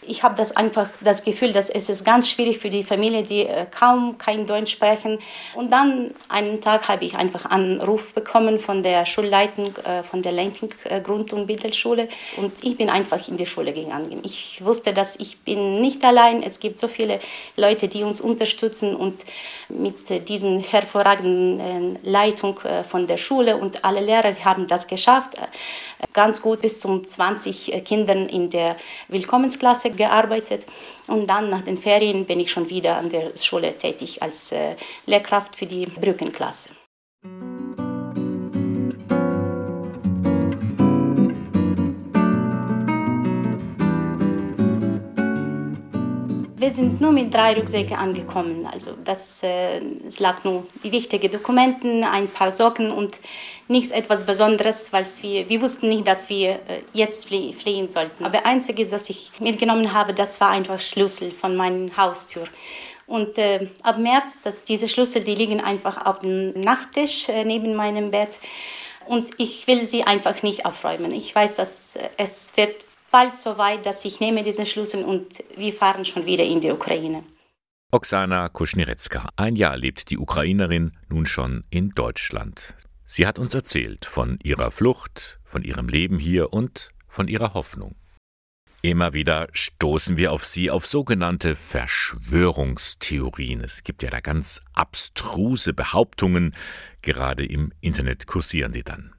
ich 0.09 0.23
habe 0.23 0.35
das 0.35 0.57
einfach 0.57 0.89
das 1.01 1.23
Gefühl, 1.23 1.53
dass 1.53 1.69
es 1.69 1.89
ist 1.89 2.05
ganz 2.05 2.29
schwierig 2.29 2.59
für 2.59 2.71
die 2.71 2.83
Familie, 2.83 3.23
die 3.23 3.47
äh, 3.47 3.67
kaum 3.67 4.19
kein 4.19 4.47
Deutsch 4.47 4.73
sprechen. 4.73 5.19
Und 5.55 5.73
dann 5.73 6.15
einen 6.29 6.61
Tag 6.61 6.89
habe 6.89 7.05
ich 7.05 7.17
einfach 7.17 7.45
einen 7.45 7.81
Anruf 7.81 8.15
bekommen 8.15 8.59
von 8.59 8.83
der 8.83 9.05
Schulleitung, 9.05 9.77
äh, 9.85 10.03
von 10.03 10.23
der 10.23 10.33
Lenking 10.33 10.73
äh, 10.85 11.01
Grund- 11.01 11.33
und 11.33 11.47
Mittelschule. 11.47 12.09
Und 12.37 12.53
ich 12.65 12.77
bin 12.77 12.91
einfach 12.91 13.29
in 13.29 13.37
die 13.37 13.47
Schule 13.47 13.73
gegangen. 13.73 14.21
Ich 14.25 14.65
wusste, 14.65 14.93
dass 14.93 15.17
ich 15.17 15.39
bin 15.41 15.81
nicht 15.81 16.05
allein. 16.05 16.43
Es 16.43 16.59
gibt 16.59 16.79
so 16.79 16.89
viele 16.89 17.21
Leute, 17.57 17.89
die 17.89 18.03
uns 18.03 18.21
unterstützen 18.21 18.97
und 18.97 19.25
mit 19.69 20.29
diesen 20.29 20.63
hervorragenden 20.63 21.99
Leitung 22.03 22.61
von 22.89 23.07
der 23.07 23.17
Schule 23.17 23.57
und 23.57 23.85
alle 23.85 24.01
Lehrer 24.01 24.35
haben 24.45 24.67
das 24.67 24.87
geschafft. 24.87 25.35
Ganz 26.13 26.41
gut 26.41 26.63
bis 26.63 26.81
zum 26.81 27.07
20 27.07 27.85
Kindern 27.85 28.29
in 28.29 28.51
der 28.51 28.77
Willkommensklasse 29.09 29.91
gearbeitet 29.99 30.65
und 31.07 31.29
dann 31.29 31.51
nach 31.51 31.63
den 31.63 31.77
Ferien 31.77 32.25
bin 32.25 32.41
ich 32.41 32.51
schon 32.51 32.71
wieder 32.71 32.97
an 32.97 33.11
der 33.11 33.37
Schule 33.37 33.77
tätig 33.77 34.23
als 34.23 34.53
äh, 34.53 34.77
Lehrkraft 35.05 35.57
für 35.57 35.67
die 35.67 35.85
Brückenklasse. 35.85 36.71
Wir 46.59 46.73
sind 46.73 47.01
nur 47.01 47.13
mit 47.13 47.33
drei 47.33 47.55
Rucksäcken 47.55 47.97
angekommen. 47.97 48.67
Also 48.67 48.91
das, 49.05 49.45
äh, 49.45 49.81
es 50.05 50.19
lag 50.19 50.43
nur 50.43 50.67
die 50.83 50.91
wichtigen 50.91 51.31
Dokumente, 51.31 52.03
ein 52.11 52.27
paar 52.27 52.51
Socken 52.51 52.91
und 52.91 53.21
nichts 53.69 53.93
etwas 53.93 54.27
Besonderes, 54.27 54.93
weil 54.93 55.07
wir, 55.21 55.49
wir 55.49 55.63
wussten 55.63 55.89
nicht, 55.89 56.09
dass 56.09 56.29
wir 56.29 56.51
äh, 56.51 56.83
jetzt 56.93 57.29
flie 57.29 57.53
fliehen 57.53 57.89
sollten. 57.89 58.25
Aber 58.25 58.39
das 58.39 58.45
Einzige, 58.45 58.91
was 58.91 59.09
ich 59.09 59.31
mitgenommen 59.39 59.93
habe, 59.93 60.13
das 60.13 60.41
war 60.41 60.51
einfach 60.51 60.81
Schlüssel 60.81 61.31
von 61.31 61.55
meiner 61.55 61.97
Haustür. 61.97 62.43
Und 63.07 63.39
äh, 63.39 63.69
ab 63.85 63.99
März, 63.99 64.43
dass 64.43 64.65
diese 64.65 64.89
Schlüssel, 64.89 65.23
die 65.23 65.37
liegen 65.37 65.61
einfach 65.61 66.07
auf 66.07 66.19
dem 66.19 66.61
Nachttisch 66.61 67.29
äh, 67.29 67.45
neben 67.45 67.77
meinem 67.77 68.11
Bett. 68.11 68.41
Und 69.07 69.31
ich 69.39 69.69
will 69.69 69.85
sie 69.85 70.03
einfach 70.03 70.43
nicht 70.43 70.67
aufräumen. 70.67 71.13
Ich 71.13 71.33
weiß, 71.33 71.55
dass 71.55 71.95
äh, 71.95 72.09
es 72.17 72.53
wird 72.57 72.88
bald 73.11 73.37
so 73.37 73.59
weit, 73.59 73.85
dass 73.87 74.05
ich 74.05 74.21
nehme 74.21 74.43
diesen 74.43 74.67
Schlüssel 74.67 75.05
und 75.05 75.43
wir 75.57 75.73
fahren 75.73 76.05
schon 76.05 76.27
wieder 76.27 76.45
in 76.45 76.61
die 76.61 76.71
Ukraine. 76.71 77.25
Oksana 77.91 78.51
Kuschnirecka. 78.51 79.31
Ein 79.37 79.57
Jahr 79.57 79.79
lebt 79.79 80.11
die 80.11 80.19
Ukrainerin 80.19 80.93
nun 81.09 81.25
schon 81.25 81.65
in 81.71 81.89
Deutschland. 81.91 82.75
Sie 83.05 83.27
hat 83.27 83.39
uns 83.39 83.55
erzählt 83.55 84.05
von 84.05 84.39
ihrer 84.43 84.71
Flucht, 84.71 85.41
von 85.43 85.65
ihrem 85.65 85.89
Leben 85.89 86.19
hier 86.19 86.53
und 86.53 86.91
von 87.07 87.29
ihrer 87.29 87.55
Hoffnung. 87.55 87.97
Immer 88.83 89.15
wieder 89.15 89.49
stoßen 89.53 90.19
wir 90.19 90.33
auf 90.33 90.45
sie 90.45 90.71
auf 90.71 90.85
sogenannte 90.87 91.57
Verschwörungstheorien. 91.57 93.63
Es 93.63 93.83
gibt 93.83 94.03
ja 94.03 94.11
da 94.11 94.21
ganz 94.21 94.61
abstruse 94.75 95.73
Behauptungen, 95.73 96.55
gerade 97.01 97.47
im 97.47 97.73
Internet 97.81 98.27
kursieren 98.27 98.73
die 98.73 98.85
dann. 98.85 99.15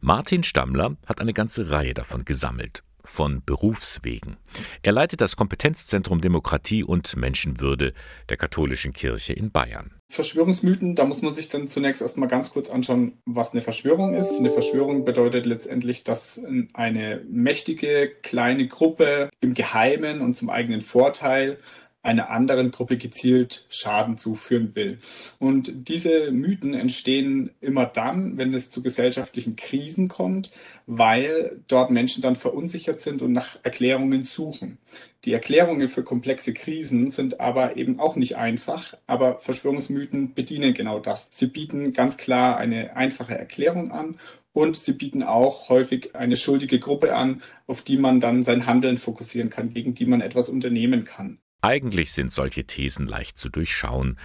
Martin 0.00 0.42
Stammler 0.42 0.96
hat 1.06 1.20
eine 1.20 1.34
ganze 1.34 1.68
Reihe 1.70 1.92
davon 1.92 2.24
gesammelt 2.24 2.82
von 3.06 3.42
Berufswegen. 3.44 4.36
Er 4.82 4.92
leitet 4.92 5.20
das 5.20 5.36
Kompetenzzentrum 5.36 6.20
Demokratie 6.20 6.84
und 6.84 7.16
Menschenwürde 7.16 7.92
der 8.28 8.36
katholischen 8.36 8.92
Kirche 8.92 9.32
in 9.32 9.50
Bayern. 9.50 9.92
Verschwörungsmythen, 10.08 10.94
da 10.94 11.04
muss 11.04 11.22
man 11.22 11.34
sich 11.34 11.48
dann 11.48 11.66
zunächst 11.66 12.00
erstmal 12.00 12.28
ganz 12.28 12.50
kurz 12.50 12.70
anschauen, 12.70 13.14
was 13.24 13.52
eine 13.52 13.60
Verschwörung 13.60 14.14
ist. 14.14 14.38
Eine 14.38 14.50
Verschwörung 14.50 15.04
bedeutet 15.04 15.46
letztendlich, 15.46 16.04
dass 16.04 16.40
eine 16.74 17.22
mächtige 17.28 18.12
kleine 18.22 18.68
Gruppe 18.68 19.30
im 19.40 19.54
Geheimen 19.54 20.20
und 20.20 20.36
zum 20.36 20.48
eigenen 20.48 20.80
Vorteil 20.80 21.58
einer 22.06 22.30
anderen 22.30 22.70
Gruppe 22.70 22.96
gezielt 22.96 23.66
Schaden 23.68 24.16
zuführen 24.16 24.74
will. 24.74 24.98
Und 25.38 25.88
diese 25.88 26.30
Mythen 26.30 26.72
entstehen 26.72 27.50
immer 27.60 27.84
dann, 27.84 28.38
wenn 28.38 28.54
es 28.54 28.70
zu 28.70 28.82
gesellschaftlichen 28.82 29.56
Krisen 29.56 30.08
kommt, 30.08 30.52
weil 30.86 31.60
dort 31.68 31.90
Menschen 31.90 32.22
dann 32.22 32.36
verunsichert 32.36 33.00
sind 33.00 33.22
und 33.22 33.32
nach 33.32 33.58
Erklärungen 33.64 34.24
suchen. 34.24 34.78
Die 35.24 35.32
Erklärungen 35.32 35.88
für 35.88 36.04
komplexe 36.04 36.54
Krisen 36.54 37.10
sind 37.10 37.40
aber 37.40 37.76
eben 37.76 37.98
auch 37.98 38.14
nicht 38.14 38.36
einfach, 38.36 38.94
aber 39.08 39.40
Verschwörungsmythen 39.40 40.34
bedienen 40.34 40.72
genau 40.72 41.00
das. 41.00 41.26
Sie 41.32 41.48
bieten 41.48 41.92
ganz 41.92 42.16
klar 42.16 42.56
eine 42.56 42.94
einfache 42.94 43.36
Erklärung 43.36 43.90
an 43.90 44.14
und 44.52 44.76
sie 44.76 44.92
bieten 44.92 45.24
auch 45.24 45.68
häufig 45.68 46.14
eine 46.14 46.36
schuldige 46.36 46.78
Gruppe 46.78 47.16
an, 47.16 47.42
auf 47.66 47.82
die 47.82 47.98
man 47.98 48.20
dann 48.20 48.44
sein 48.44 48.66
Handeln 48.66 48.96
fokussieren 48.96 49.50
kann, 49.50 49.74
gegen 49.74 49.94
die 49.94 50.06
man 50.06 50.20
etwas 50.20 50.48
unternehmen 50.48 51.04
kann. 51.04 51.40
Eigentlich 51.62 52.12
sind 52.12 52.32
solche 52.32 52.64
Thesen 52.64 53.06
leicht 53.06 53.38
zu 53.38 53.48
durchschauen, 53.48 54.18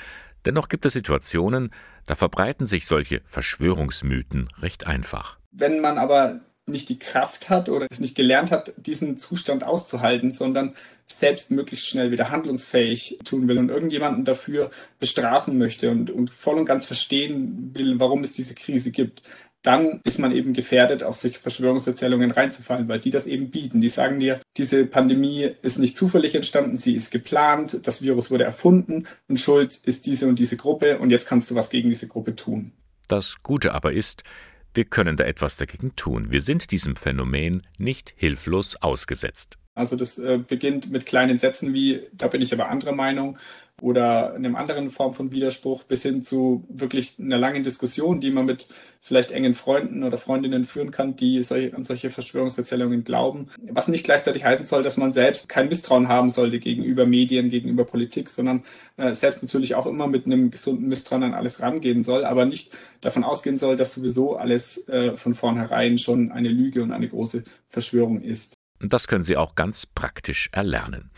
dennoch 0.46 0.70
gibt 0.70 0.86
es 0.86 0.94
Situationen, 0.94 1.72
da 2.06 2.16
verbreiten 2.16 2.66
sich 2.66 2.86
solche 2.86 3.22
Verschwörungsmythen 3.26 4.50
recht 4.62 4.88
einfach. 4.88 5.38
Wenn 5.52 5.82
man 5.82 5.98
aber 5.98 6.42
nicht 6.68 6.90
die 6.90 7.00
Kraft 7.00 7.50
hat 7.50 7.70
oder 7.70 7.88
es 7.90 8.00
nicht 8.00 8.16
gelernt 8.16 8.52
hat, 8.52 8.74
diesen 8.78 9.18
Zustand 9.18 9.64
auszuhalten, 9.64 10.32
sondern 10.32 10.74
selbst 11.06 11.52
möglichst 11.52 11.88
schnell 11.88 12.12
wieder 12.12 12.30
handlungsfähig 12.30 13.20
tun 13.26 13.48
will 13.48 13.58
und 13.58 13.70
irgendjemanden 13.70 14.26
dafür 14.26 14.70
bestrafen 15.00 15.58
möchte 15.58 15.92
und, 15.92 16.10
und 16.10 16.30
voll 16.30 16.58
und 16.58 16.66
ganz 16.66 16.86
verstehen 16.86 17.72
will, 17.74 18.00
warum 18.00 18.24
es 18.24 18.32
diese 18.32 18.56
Krise 18.56 18.92
gibt, 18.92 19.24
dann 19.64 20.02
ist 20.04 20.20
man 20.20 20.32
eben 20.32 20.54
gefährdet, 20.54 21.04
auf 21.04 21.16
solche 21.16 21.40
Verschwörungserzählungen 21.40 22.32
reinzufallen, 22.32 22.88
weil 22.88 23.00
die 23.00 23.12
das 23.12 23.28
eben 23.28 23.52
bieten. 23.52 23.82
Die 23.82 23.90
sagen 23.90 24.20
dir, 24.20 24.40
diese 24.58 24.86
Pandemie 24.86 25.52
ist 25.62 25.78
nicht 25.78 25.98
zufällig 25.98 26.36
entstanden, 26.36 26.78
sie 26.78 26.96
ist 26.96 27.12
geplant, 27.12 27.86
das 27.86 28.02
Virus 28.02 28.32
wurde 28.32 28.44
erfunden 28.44 29.08
und 29.28 29.40
schuld 29.40 29.82
ist 29.86 30.06
diese 30.06 30.28
und 30.28 30.40
diese 30.40 30.58
Gruppe 30.58 31.00
und 31.00 31.10
jetzt 31.12 31.28
kannst 31.28 31.52
du 31.52 31.56
was 31.56 31.70
gegen 31.70 31.90
diese 31.90 32.08
Gruppe 32.08 32.36
tun. 32.36 32.72
Das 33.08 33.36
Gute 33.44 33.74
aber 33.74 33.92
ist, 33.92 34.24
wir 34.74 34.86
können 34.86 35.18
da 35.18 35.26
etwas 35.26 35.58
dagegen 35.58 35.96
tun. 35.96 36.32
Wir 36.32 36.42
sind 36.42 36.72
diesem 36.72 36.96
Phänomen 36.96 37.68
nicht 37.78 38.14
hilflos 38.16 38.78
ausgesetzt. 38.78 39.58
Also 39.74 39.96
das 39.96 40.18
äh, 40.18 40.38
beginnt 40.46 40.92
mit 40.92 41.06
kleinen 41.06 41.38
Sätzen 41.38 41.74
wie, 41.74 42.02
da 42.12 42.28
bin 42.28 42.42
ich 42.42 42.52
aber 42.54 42.68
anderer 42.68 42.92
Meinung 42.92 43.38
oder 43.82 44.34
einer 44.34 44.60
anderen 44.60 44.90
Form 44.90 45.14
von 45.14 45.32
Widerspruch 45.32 45.84
bis 45.86 46.04
hin 46.04 46.22
zu 46.22 46.64
wirklich 46.70 47.16
einer 47.20 47.38
langen 47.38 47.64
Diskussion, 47.64 48.20
die 48.20 48.32
man 48.32 48.46
mit 48.46 48.68
vielleicht 49.00 49.32
engen 49.32 49.54
Freunden 49.54 50.04
oder 50.04 50.18
Freundinnen 50.18 50.66
führen 50.66 50.92
kann, 50.92 51.16
die 51.16 51.42
solche, 51.42 51.74
an 51.74 51.86
solche 51.86 52.10
Verschwörungserzählungen 52.10 53.06
glauben. 53.06 53.48
Was 53.72 53.88
nicht 53.88 54.04
gleichzeitig 54.04 54.44
heißen 54.44 54.66
soll, 54.66 54.84
dass 54.84 54.98
man 54.98 55.14
selbst 55.14 55.48
kein 55.50 55.70
Misstrauen 55.70 56.10
haben 56.10 56.30
sollte 56.30 56.60
gegenüber 56.60 57.06
Medien, 57.06 57.50
gegenüber 57.50 57.86
Politik, 57.86 58.30
sondern 58.30 58.64
äh, 58.98 59.14
selbst 59.14 59.42
natürlich 59.42 59.76
auch 59.76 59.88
immer 59.88 60.08
mit 60.08 60.26
einem 60.26 60.52
gesunden 60.52 60.88
Misstrauen 60.90 61.24
an 61.24 61.34
alles 61.34 61.62
rangehen 61.62 62.04
soll, 62.04 62.26
aber 62.26 62.46
nicht 62.46 62.78
davon 63.00 63.24
ausgehen 63.24 63.58
soll, 63.58 63.78
dass 63.78 63.94
sowieso 63.94 64.36
alles 64.36 64.88
äh, 64.90 65.18
von 65.18 65.34
vornherein 65.34 65.98
schon 65.98 66.32
eine 66.32 66.50
Lüge 66.50 66.84
und 66.84 66.92
eine 66.92 67.08
große 67.08 67.44
Verschwörung 67.68 68.22
ist. 68.22 68.61
Das 68.84 69.08
können 69.08 69.24
Sie 69.24 69.38
auch 69.38 69.56
ganz 69.56 69.86
praktisch 69.86 70.50
erlernen. 70.52 71.12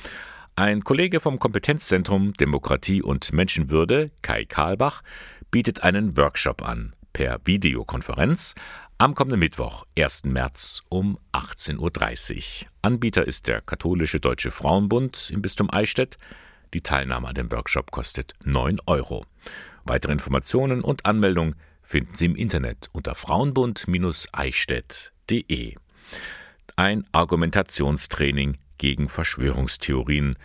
Ein 0.56 0.84
Kollege 0.84 1.20
vom 1.20 1.40
Kompetenzzentrum 1.40 2.34
Demokratie 2.34 3.02
und 3.02 3.34
Menschenwürde, 3.34 4.12
Kai 4.22 4.46
Karlbach, 4.46 5.02
bietet 5.50 5.82
einen 5.84 6.16
Workshop 6.18 6.62
an, 6.62 6.94
per 7.14 7.40
Videokonferenz, 7.46 8.54
am 8.98 9.16
kommenden 9.16 9.40
Mittwoch, 9.40 9.86
1. 9.98 10.26
März 10.26 10.84
um 10.90 11.18
18.30 11.32 12.64
Uhr. 12.64 12.68
Anbieter 12.82 13.26
ist 13.26 13.48
der 13.48 13.62
Katholische 13.62 14.20
Deutsche 14.20 14.52
Frauenbund 14.52 15.32
im 15.32 15.42
Bistum 15.42 15.72
Eichstätt. 15.72 16.18
Die 16.74 16.82
Teilnahme 16.82 17.30
an 17.30 17.36
dem 17.36 17.50
Workshop 17.52 17.92
kostet 17.92 18.34
9 18.44 18.80
Euro. 18.86 19.26
Weitere 19.86 20.12
Informationen 20.12 20.82
und 20.82 21.06
Anmeldung 21.06 21.56
finden 21.82 22.14
Sie 22.14 22.26
im 22.26 22.36
Internet 22.36 22.90
unter 22.92 23.16
frauenbund-eichstätt.de 23.16 25.76
ein 26.76 27.06
Argumentationstraining 27.12 28.58
gegen 28.78 29.10
Verschwörungstheorien. 29.10 30.36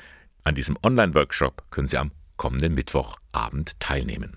An 0.44 0.54
diesem 0.54 0.78
Online-Workshop 0.82 1.70
können 1.70 1.86
Sie 1.86 1.98
am 1.98 2.12
kommenden 2.36 2.74
Mittwochabend 2.74 3.78
teilnehmen. 3.80 4.36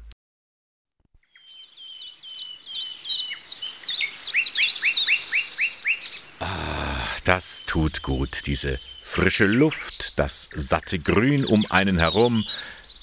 Ah, 6.40 7.06
das 7.24 7.64
tut 7.66 8.02
gut, 8.02 8.48
diese 8.48 8.80
frische 9.04 9.46
Luft, 9.46 10.18
das 10.18 10.50
satte 10.56 10.98
Grün 10.98 11.46
um 11.46 11.66
einen 11.70 12.00
herum. 12.00 12.44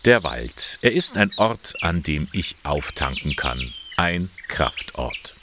Der 0.04 0.24
Wald, 0.24 0.78
er 0.82 0.92
ist 0.92 1.16
ein 1.16 1.30
Ort, 1.36 1.74
an 1.82 2.02
dem 2.02 2.28
ich 2.32 2.56
auftanken 2.64 3.36
kann, 3.36 3.72
ein 3.96 4.30
Kraftort. 4.48 5.36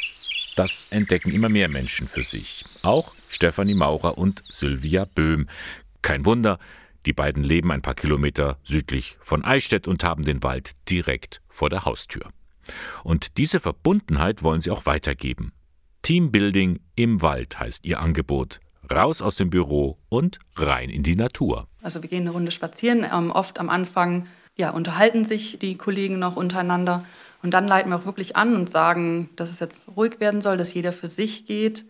Das 0.55 0.87
entdecken 0.89 1.31
immer 1.31 1.49
mehr 1.49 1.69
Menschen 1.69 2.07
für 2.07 2.23
sich. 2.23 2.65
Auch 2.81 3.14
Stefanie 3.29 3.73
Maurer 3.73 4.17
und 4.17 4.43
Sylvia 4.49 5.05
Böhm. 5.05 5.47
Kein 6.01 6.25
Wunder, 6.25 6.59
die 7.05 7.13
beiden 7.13 7.43
leben 7.43 7.71
ein 7.71 7.81
paar 7.81 7.95
Kilometer 7.95 8.57
südlich 8.63 9.17
von 9.19 9.43
Eichstätt 9.43 9.87
und 9.87 10.03
haben 10.03 10.23
den 10.23 10.43
Wald 10.43 10.71
direkt 10.89 11.41
vor 11.49 11.69
der 11.69 11.85
Haustür. 11.85 12.29
Und 13.03 13.37
diese 13.37 13.59
Verbundenheit 13.59 14.43
wollen 14.43 14.59
sie 14.59 14.71
auch 14.71 14.85
weitergeben. 14.85 15.53
Teambuilding 16.01 16.79
im 16.95 17.21
Wald 17.21 17.59
heißt 17.59 17.85
ihr 17.85 17.99
Angebot. 17.99 18.59
Raus 18.91 19.21
aus 19.21 19.35
dem 19.35 19.49
Büro 19.49 19.97
und 20.09 20.39
rein 20.55 20.89
in 20.89 21.03
die 21.03 21.15
Natur. 21.15 21.67
Also 21.81 22.01
wir 22.03 22.09
gehen 22.09 22.21
eine 22.21 22.31
Runde 22.31 22.51
spazieren. 22.51 23.05
Ähm, 23.11 23.31
oft 23.31 23.59
am 23.59 23.69
Anfang 23.69 24.27
ja, 24.55 24.69
unterhalten 24.69 25.25
sich 25.25 25.59
die 25.59 25.77
Kollegen 25.77 26.19
noch 26.19 26.35
untereinander. 26.35 27.05
Und 27.41 27.53
dann 27.53 27.67
leiten 27.67 27.91
wir 27.91 27.97
auch 27.97 28.05
wirklich 28.05 28.35
an 28.35 28.55
und 28.55 28.69
sagen, 28.69 29.29
dass 29.35 29.51
es 29.51 29.59
jetzt 29.59 29.81
ruhig 29.95 30.19
werden 30.19 30.41
soll, 30.41 30.57
dass 30.57 30.73
jeder 30.73 30.93
für 30.93 31.09
sich 31.09 31.45
geht. 31.45 31.85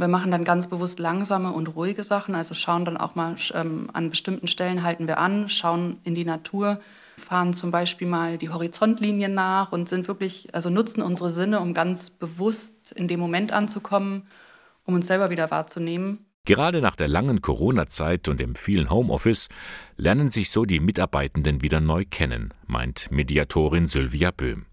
Wir 0.00 0.06
machen 0.06 0.30
dann 0.30 0.44
ganz 0.44 0.68
bewusst 0.68 1.00
langsame 1.00 1.50
und 1.50 1.74
ruhige 1.74 2.04
Sachen, 2.04 2.36
also 2.36 2.54
schauen 2.54 2.84
dann 2.84 2.96
auch 2.96 3.16
mal 3.16 3.34
ähm, 3.52 3.90
an 3.92 4.10
bestimmten 4.10 4.46
Stellen 4.46 4.84
halten 4.84 5.08
wir 5.08 5.18
an, 5.18 5.48
schauen 5.48 5.96
in 6.04 6.14
die 6.14 6.24
Natur, 6.24 6.80
fahren 7.16 7.52
zum 7.52 7.72
Beispiel 7.72 8.06
mal 8.06 8.38
die 8.38 8.48
Horizontlinien 8.48 9.34
nach 9.34 9.72
und 9.72 9.88
sind 9.88 10.06
wirklich, 10.06 10.54
also 10.54 10.70
nutzen 10.70 11.02
unsere 11.02 11.32
Sinne, 11.32 11.58
um 11.58 11.74
ganz 11.74 12.10
bewusst 12.10 12.92
in 12.92 13.08
dem 13.08 13.18
Moment 13.18 13.50
anzukommen, 13.50 14.28
um 14.84 14.94
uns 14.94 15.08
selber 15.08 15.30
wieder 15.30 15.50
wahrzunehmen. 15.50 16.26
Gerade 16.44 16.80
nach 16.80 16.94
der 16.94 17.08
langen 17.08 17.42
Corona-Zeit 17.42 18.28
und 18.28 18.38
dem 18.38 18.54
vielen 18.54 18.90
Homeoffice 18.90 19.48
lernen 19.96 20.30
sich 20.30 20.50
so 20.50 20.64
die 20.64 20.78
Mitarbeitenden 20.78 21.60
wieder 21.60 21.80
neu 21.80 22.04
kennen, 22.08 22.54
meint 22.68 23.10
Mediatorin 23.10 23.88
Sylvia 23.88 24.30
Böhm. 24.30 24.66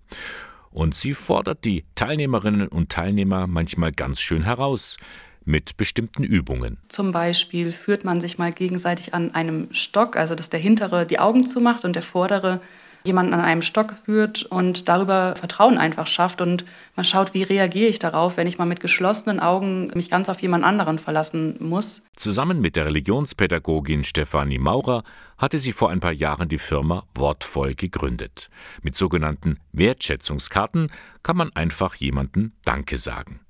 Und 0.75 0.93
sie 0.93 1.13
fordert 1.13 1.63
die 1.63 1.85
Teilnehmerinnen 1.95 2.67
und 2.67 2.89
Teilnehmer 2.89 3.47
manchmal 3.47 3.93
ganz 3.93 4.19
schön 4.19 4.43
heraus 4.43 4.97
mit 5.45 5.77
bestimmten 5.77 6.25
Übungen. 6.25 6.79
Zum 6.89 7.13
Beispiel 7.13 7.71
führt 7.71 8.03
man 8.03 8.19
sich 8.19 8.37
mal 8.37 8.51
gegenseitig 8.51 9.13
an 9.13 9.33
einem 9.33 9.69
Stock, 9.71 10.17
also 10.17 10.35
dass 10.35 10.49
der 10.49 10.59
hintere 10.59 11.05
die 11.05 11.17
Augen 11.17 11.45
zumacht 11.45 11.85
und 11.85 11.95
der 11.95 12.03
vordere 12.03 12.59
jemanden 13.05 13.33
an 13.33 13.41
einem 13.41 13.61
Stock 13.61 13.95
führt 14.05 14.43
und 14.43 14.89
darüber 14.89 15.35
Vertrauen 15.37 15.77
einfach 15.77 16.07
schafft 16.07 16.41
und 16.41 16.65
man 16.95 17.05
schaut, 17.05 17.33
wie 17.33 17.43
reagiere 17.43 17.89
ich 17.89 17.99
darauf, 17.99 18.37
wenn 18.37 18.47
ich 18.47 18.57
mal 18.57 18.65
mit 18.65 18.79
geschlossenen 18.79 19.39
Augen 19.39 19.91
mich 19.95 20.09
ganz 20.09 20.29
auf 20.29 20.41
jemand 20.41 20.63
anderen 20.63 20.99
verlassen 20.99 21.57
muss. 21.59 22.01
Zusammen 22.15 22.61
mit 22.61 22.75
der 22.75 22.85
Religionspädagogin 22.85 24.03
Stefanie 24.03 24.59
Maurer 24.59 25.03
hatte 25.37 25.59
sie 25.59 25.71
vor 25.71 25.89
ein 25.89 25.99
paar 25.99 26.11
Jahren 26.11 26.47
die 26.47 26.59
Firma 26.59 27.03
Wortvoll 27.13 27.75
gegründet. 27.75 28.49
Mit 28.81 28.95
sogenannten 28.95 29.59
Wertschätzungskarten 29.73 30.91
kann 31.23 31.37
man 31.37 31.51
einfach 31.55 31.95
jemanden 31.95 32.53
Danke 32.63 32.97
sagen. 32.97 33.41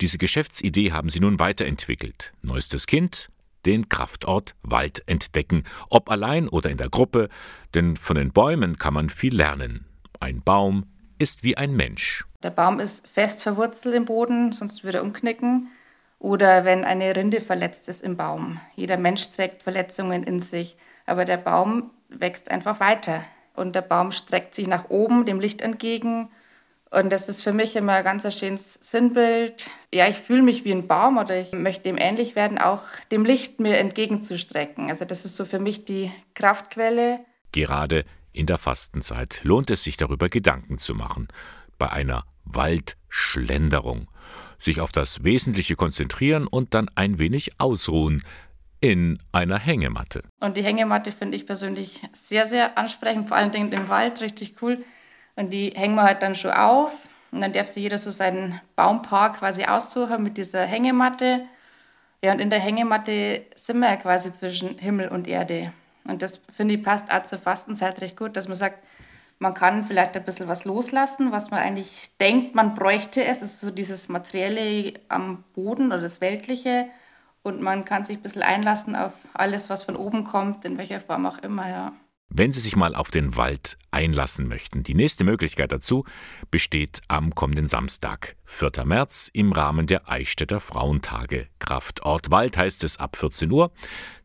Diese 0.00 0.18
Geschäftsidee 0.18 0.92
haben 0.92 1.08
sie 1.08 1.20
nun 1.20 1.38
weiterentwickelt. 1.38 2.32
Neuestes 2.42 2.86
Kind, 2.86 3.30
den 3.66 3.88
Kraftort 3.88 4.54
Wald 4.62 5.02
entdecken, 5.06 5.64
ob 5.88 6.10
allein 6.10 6.48
oder 6.48 6.70
in 6.70 6.76
der 6.76 6.88
Gruppe, 6.88 7.28
denn 7.74 7.96
von 7.96 8.16
den 8.16 8.32
Bäumen 8.32 8.78
kann 8.78 8.94
man 8.94 9.08
viel 9.08 9.34
lernen. 9.34 9.86
Ein 10.18 10.42
Baum 10.42 10.86
ist 11.18 11.42
wie 11.42 11.56
ein 11.56 11.74
Mensch. 11.74 12.24
Der 12.42 12.50
Baum 12.50 12.80
ist 12.80 13.06
fest 13.06 13.42
verwurzelt 13.42 13.94
im 13.94 14.04
Boden, 14.06 14.52
sonst 14.52 14.84
würde 14.84 14.98
er 14.98 15.04
umknicken. 15.04 15.68
Oder 16.18 16.64
wenn 16.64 16.84
eine 16.84 17.16
Rinde 17.16 17.40
verletzt 17.40 17.88
ist 17.88 18.02
im 18.02 18.16
Baum. 18.16 18.60
Jeder 18.76 18.98
Mensch 18.98 19.30
trägt 19.30 19.62
Verletzungen 19.62 20.22
in 20.22 20.40
sich, 20.40 20.76
aber 21.06 21.24
der 21.24 21.38
Baum 21.38 21.90
wächst 22.08 22.50
einfach 22.50 22.80
weiter. 22.80 23.24
Und 23.54 23.74
der 23.74 23.82
Baum 23.82 24.12
streckt 24.12 24.54
sich 24.54 24.66
nach 24.66 24.90
oben, 24.90 25.24
dem 25.24 25.40
Licht 25.40 25.62
entgegen 25.62 26.28
und 26.90 27.12
das 27.12 27.28
ist 27.28 27.42
für 27.42 27.52
mich 27.52 27.76
immer 27.76 27.94
ein 27.94 28.04
ganz 28.04 28.32
schönes 28.36 28.74
Sinnbild. 28.74 29.70
Ja, 29.94 30.08
ich 30.08 30.16
fühle 30.16 30.42
mich 30.42 30.64
wie 30.64 30.72
ein 30.72 30.88
Baum 30.88 31.18
oder 31.18 31.40
ich 31.40 31.52
möchte 31.52 31.84
dem 31.84 31.96
ähnlich 31.96 32.34
werden, 32.34 32.58
auch 32.58 32.82
dem 33.12 33.24
Licht 33.24 33.60
mir 33.60 33.78
entgegenzustrecken. 33.78 34.90
Also 34.90 35.04
das 35.04 35.24
ist 35.24 35.36
so 35.36 35.44
für 35.44 35.60
mich 35.60 35.84
die 35.84 36.10
Kraftquelle. 36.34 37.20
Gerade 37.52 38.04
in 38.32 38.46
der 38.46 38.58
Fastenzeit 38.58 39.40
lohnt 39.44 39.70
es 39.70 39.84
sich 39.84 39.96
darüber 39.96 40.28
Gedanken 40.28 40.78
zu 40.78 40.94
machen. 40.94 41.28
Bei 41.78 41.90
einer 41.90 42.24
Waldschlenderung. 42.44 44.08
Sich 44.58 44.80
auf 44.80 44.92
das 44.92 45.24
Wesentliche 45.24 45.76
konzentrieren 45.76 46.46
und 46.46 46.74
dann 46.74 46.90
ein 46.94 47.18
wenig 47.18 47.60
ausruhen 47.60 48.22
in 48.80 49.18
einer 49.32 49.58
Hängematte. 49.58 50.22
Und 50.40 50.56
die 50.56 50.62
Hängematte 50.62 51.12
finde 51.12 51.36
ich 51.36 51.46
persönlich 51.46 52.00
sehr, 52.12 52.46
sehr 52.46 52.76
ansprechend, 52.76 53.28
vor 53.28 53.36
allen 53.36 53.52
Dingen 53.52 53.72
im 53.72 53.88
Wald, 53.88 54.20
richtig 54.20 54.54
cool. 54.60 54.84
Und 55.40 55.54
die 55.54 55.70
hängen 55.74 55.94
wir 55.94 56.02
halt 56.02 56.22
dann 56.22 56.34
schon 56.34 56.50
auf. 56.50 57.08
Und 57.32 57.40
dann 57.40 57.52
darf 57.52 57.66
sich 57.66 57.82
jeder 57.82 57.96
so 57.96 58.10
seinen 58.10 58.60
Baumpaar 58.76 59.32
quasi 59.32 59.64
aussuchen 59.64 60.22
mit 60.22 60.36
dieser 60.36 60.66
Hängematte. 60.66 61.46
Ja, 62.22 62.32
und 62.32 62.40
in 62.40 62.50
der 62.50 62.60
Hängematte 62.60 63.46
sind 63.54 63.78
wir 63.78 63.88
ja 63.88 63.96
quasi 63.96 64.30
zwischen 64.32 64.76
Himmel 64.76 65.08
und 65.08 65.26
Erde. 65.26 65.72
Und 66.04 66.20
das 66.20 66.42
finde 66.52 66.74
ich 66.74 66.82
passt 66.82 67.10
auch 67.10 67.22
zur 67.22 67.38
Fastenzeit 67.38 68.02
recht 68.02 68.18
gut, 68.18 68.36
dass 68.36 68.48
man 68.48 68.56
sagt, 68.56 68.84
man 69.38 69.54
kann 69.54 69.86
vielleicht 69.86 70.14
ein 70.14 70.24
bisschen 70.24 70.46
was 70.46 70.66
loslassen, 70.66 71.32
was 71.32 71.50
man 71.50 71.60
eigentlich 71.60 72.10
denkt, 72.18 72.54
man 72.54 72.74
bräuchte 72.74 73.24
es. 73.24 73.40
Es 73.40 73.54
ist 73.54 73.60
so 73.60 73.70
dieses 73.70 74.10
Materielle 74.10 74.92
am 75.08 75.44
Boden 75.54 75.86
oder 75.86 76.02
das 76.02 76.20
Weltliche. 76.20 76.86
Und 77.42 77.62
man 77.62 77.86
kann 77.86 78.04
sich 78.04 78.18
ein 78.18 78.22
bisschen 78.22 78.42
einlassen 78.42 78.94
auf 78.94 79.26
alles, 79.32 79.70
was 79.70 79.84
von 79.84 79.96
oben 79.96 80.24
kommt, 80.24 80.66
in 80.66 80.76
welcher 80.76 81.00
Form 81.00 81.24
auch 81.24 81.38
immer, 81.38 81.66
ja. 81.66 81.92
Wenn 82.30 82.52
Sie 82.52 82.60
sich 82.60 82.76
mal 82.76 82.94
auf 82.94 83.10
den 83.10 83.36
Wald 83.36 83.76
einlassen 83.90 84.48
möchten. 84.48 84.82
Die 84.82 84.94
nächste 84.94 85.24
Möglichkeit 85.24 85.72
dazu 85.72 86.04
besteht 86.50 87.00
am 87.08 87.34
kommenden 87.34 87.66
Samstag, 87.66 88.36
4. 88.44 88.84
März, 88.84 89.30
im 89.32 89.52
Rahmen 89.52 89.86
der 89.86 90.08
Eichstätter 90.08 90.60
Frauentage. 90.60 91.48
Kraftort 91.58 92.30
Wald 92.30 92.56
heißt 92.56 92.84
es 92.84 92.98
ab 92.98 93.16
14 93.16 93.50
Uhr. 93.50 93.72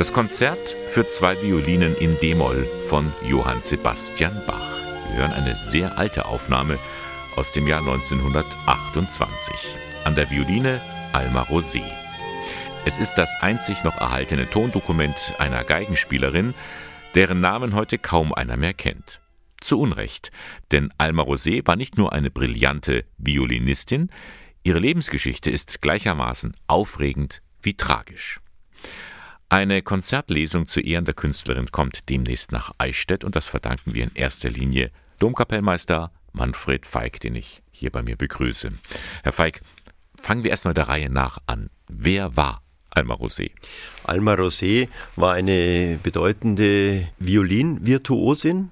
Das 0.00 0.14
Konzert 0.14 0.76
für 0.86 1.06
zwei 1.08 1.42
Violinen 1.42 1.94
in 1.94 2.16
D-Moll 2.16 2.66
von 2.86 3.12
Johann 3.22 3.60
Sebastian 3.60 4.32
Bach. 4.46 4.78
Wir 5.08 5.16
hören 5.16 5.34
eine 5.34 5.54
sehr 5.54 5.98
alte 5.98 6.24
Aufnahme 6.24 6.78
aus 7.36 7.52
dem 7.52 7.66
Jahr 7.66 7.80
1928. 7.80 9.54
An 10.04 10.14
der 10.14 10.30
Violine 10.30 10.80
Alma 11.12 11.42
Rosé. 11.42 11.82
Es 12.86 12.96
ist 12.96 13.16
das 13.16 13.36
einzig 13.42 13.84
noch 13.84 13.94
erhaltene 13.98 14.48
Tondokument 14.48 15.34
einer 15.36 15.64
Geigenspielerin, 15.64 16.54
deren 17.14 17.40
Namen 17.40 17.74
heute 17.74 17.98
kaum 17.98 18.32
einer 18.32 18.56
mehr 18.56 18.72
kennt. 18.72 19.20
Zu 19.60 19.78
Unrecht, 19.78 20.30
denn 20.72 20.88
Alma 20.96 21.24
Rosé 21.24 21.66
war 21.66 21.76
nicht 21.76 21.98
nur 21.98 22.14
eine 22.14 22.30
brillante 22.30 23.04
Violinistin, 23.18 24.08
ihre 24.62 24.78
Lebensgeschichte 24.78 25.50
ist 25.50 25.82
gleichermaßen 25.82 26.56
aufregend 26.68 27.42
wie 27.60 27.74
tragisch. 27.74 28.40
Eine 29.52 29.82
Konzertlesung 29.82 30.68
zu 30.68 30.80
Ehren 30.80 31.04
der 31.04 31.14
Künstlerin 31.14 31.72
kommt 31.72 32.08
demnächst 32.08 32.52
nach 32.52 32.70
Eichstätt 32.78 33.24
und 33.24 33.34
das 33.34 33.48
verdanken 33.48 33.96
wir 33.96 34.04
in 34.04 34.14
erster 34.14 34.48
Linie 34.48 34.92
Domkapellmeister 35.18 36.12
Manfred 36.32 36.86
Feig, 36.86 37.18
den 37.18 37.34
ich 37.34 37.60
hier 37.72 37.90
bei 37.90 38.00
mir 38.04 38.14
begrüße. 38.14 38.70
Herr 39.24 39.32
Feig, 39.32 39.60
fangen 40.14 40.44
wir 40.44 40.52
erstmal 40.52 40.74
der 40.74 40.88
Reihe 40.88 41.10
nach 41.10 41.38
an. 41.46 41.68
Wer 41.88 42.36
war 42.36 42.62
Alma 42.90 43.14
Rosé? 43.14 43.50
Alma 44.04 44.34
Rosé 44.34 44.88
war 45.16 45.32
eine 45.32 45.98
bedeutende 46.00 47.08
Violinvirtuosin 47.18 48.70